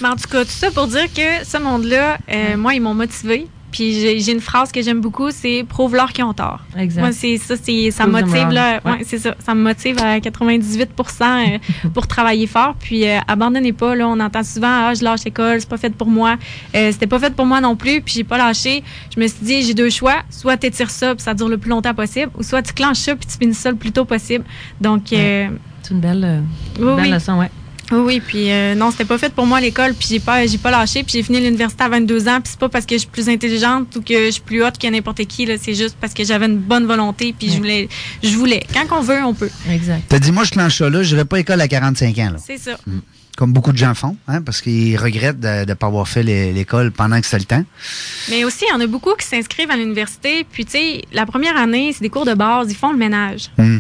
[0.01, 2.95] Mais en tout cas, tout ça pour dire que ce monde-là, euh, moi, ils m'ont
[2.95, 3.47] motivé.
[3.73, 6.61] Puis j'ai une phrase que j'aime beaucoup, c'est prouve-leur qu'ils ont tort.
[6.79, 7.01] Exact.
[7.01, 8.91] Moi, c'est ça, c'est ça motive là, Ouais.
[8.93, 11.59] ouais, c'est ça, ça me motive à 98% euh,
[11.95, 12.75] pour travailler fort.
[12.79, 15.95] Puis euh, abandonnez pas là, on entend souvent ah je lâche l'école, c'est pas fait
[15.95, 16.37] pour moi.
[16.77, 18.85] Euh, C'était pas fait pour moi non plus, puis j'ai pas lâché.
[19.15, 21.71] Je me suis dit j'ai deux choix, soit t'étires ça puis ça dure le plus
[21.71, 24.45] longtemps possible, ou soit tu clenches ça puis tu finis ça le plus tôt possible.
[24.81, 25.49] Donc euh,
[25.83, 26.41] C'est une belle, euh,
[26.79, 27.11] Oui, belle oui.
[27.11, 27.51] leçon, ouais.
[27.93, 30.59] Oui, oui, puis euh, non, c'était pas fait pour moi l'école, puis j'ai pas, j'ai
[30.59, 33.01] pas lâché, puis j'ai fini l'université à 22 ans, puis c'est pas parce que je
[33.01, 35.97] suis plus intelligente ou que je suis plus haute que n'importe qui, là, c'est juste
[36.01, 37.89] parce que j'avais une bonne volonté, puis je voulais,
[38.23, 38.63] je voulais.
[38.75, 39.51] Quand on veut, on peut.
[39.71, 40.03] Exact.
[40.09, 42.31] T'as dit, moi, je clenche ça là, je n'irai pas à l'école à 45 ans.
[42.33, 42.37] Là.
[42.45, 42.79] C'est ça.
[43.37, 46.53] Comme beaucoup de gens font, hein, parce qu'ils regrettent de ne pas avoir fait l'é-
[46.53, 47.65] l'école pendant que c'était le temps.
[48.29, 51.25] Mais aussi, il y en a beaucoup qui s'inscrivent à l'université, puis tu sais, la
[51.25, 53.51] première année, c'est des cours de base, ils font le ménage.
[53.57, 53.79] Mm.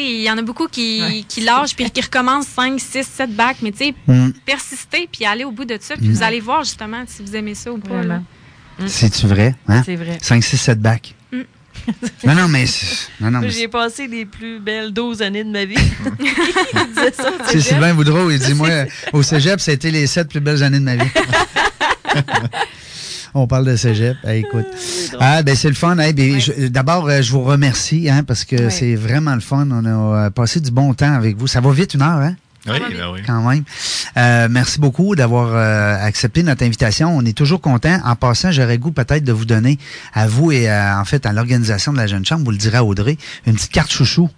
[0.00, 3.56] Il y en a beaucoup qui, qui lâchent, puis qui recommencent 5, 6, 7 bacs,
[3.62, 4.30] mais tu sais, Mm.
[4.46, 6.12] persister, puis aller au bout de ça, puis Mm.
[6.12, 8.02] vous allez voir justement si vous aimez ça ou pas.
[8.02, 8.20] là.
[8.86, 9.54] C'est-tu vrai?
[9.68, 9.82] Hein?
[9.84, 10.18] C'est vrai.
[10.20, 11.14] 5, 6, 7 bacs.
[11.32, 11.40] Mm.
[12.24, 12.64] Non, non, mais.
[13.20, 15.74] Non, non, mais J'ai passé les plus belles 12 années de ma vie.
[16.18, 18.68] Il disait ça, C'est Sylvain Boudreau, il dit Moi,
[19.12, 21.10] au cégep, ça a été les sept plus belles années de ma vie.
[23.34, 24.16] On parle de cégep.
[24.24, 24.66] Hey, écoute.
[25.18, 25.96] Ah, ben c'est le fun.
[25.98, 29.66] Hey, ben, je- D'abord, euh, je vous remercie hein, parce que c'est vraiment le fun.
[29.70, 31.46] On a euh, passé du bon temps avec vous.
[31.46, 32.34] Ça va vite une heure, hein?
[32.68, 33.20] Oui, ben oui.
[33.26, 33.64] Quand même.
[34.16, 37.16] Euh, merci beaucoup d'avoir euh, accepté notre invitation.
[37.16, 37.98] On est toujours content.
[38.04, 39.78] En passant, j'aurais goût peut-être de vous donner
[40.14, 42.76] à vous et à- en fait à l'organisation de la Jeune Chambre, vous le direz
[42.76, 43.16] à Audrey,
[43.46, 44.30] une petite carte chouchou.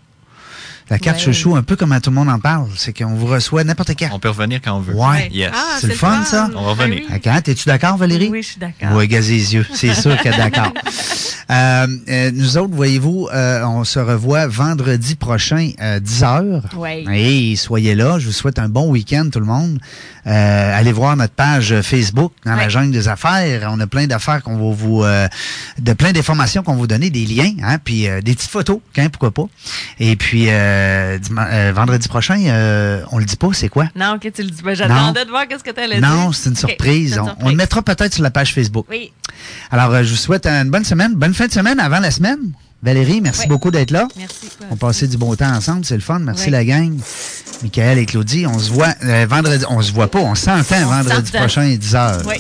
[0.90, 1.24] La carte Ouais.
[1.24, 4.08] chouchou, un peu comme tout le monde en parle, c'est qu'on vous reçoit n'importe quand.
[4.12, 4.94] On peut revenir quand on veut.
[4.94, 5.30] Ouais.
[5.32, 5.50] Yes.
[5.54, 6.50] Ah, c'est le fun, ça?
[6.54, 7.02] On va revenir.
[7.14, 8.28] Ok, T'es-tu d'accord, Valérie?
[8.30, 8.96] Oui, je suis d'accord.
[8.96, 9.66] Oui, gazez les yeux.
[9.72, 10.72] C'est sûr qu'elle est d'accord.
[11.50, 16.62] Euh, euh, nous autres, voyez-vous, euh, on se revoit vendredi prochain à 10h.
[16.76, 17.06] Oui.
[17.12, 18.18] Et soyez là.
[18.18, 19.78] Je vous souhaite un bon week-end, tout le monde.
[20.26, 23.68] Euh, allez voir notre page Facebook dans la jungle des affaires.
[23.72, 25.02] On a plein d'affaires qu'on va vous...
[25.04, 25.28] euh,
[25.78, 28.80] de plein d'informations qu'on va vous donner, des liens, hein, puis euh, des petites photos,
[28.96, 29.44] hein, pourquoi pas.
[30.00, 33.86] Et puis, euh, euh, vendredi prochain, euh, on le dit pas, c'est quoi?
[33.94, 34.74] Non, ok, tu le dis pas.
[34.74, 36.08] J'attendais de voir qu'est-ce que tu allais dire.
[36.08, 37.14] Non, c'est une surprise.
[37.14, 38.86] une On- On, le mettra peut-être sur la page Facebook.
[38.90, 39.12] Oui.
[39.70, 42.38] Alors, euh, je vous souhaite une bonne semaine, bonne fin de semaine avant la semaine.
[42.84, 43.46] Valérie, merci Oui.
[43.48, 44.06] beaucoup d'être là.
[44.16, 44.50] Merci.
[44.70, 46.18] On passait du bon temps ensemble, c'est le fun.
[46.18, 46.50] Merci Oui.
[46.50, 46.92] la gang.
[47.62, 49.64] Michael et Claudie, on se voit euh, vendredi.
[49.70, 52.22] On se voit pas, on s'entend vendredi prochain à 10h.
[52.28, 52.36] Oui.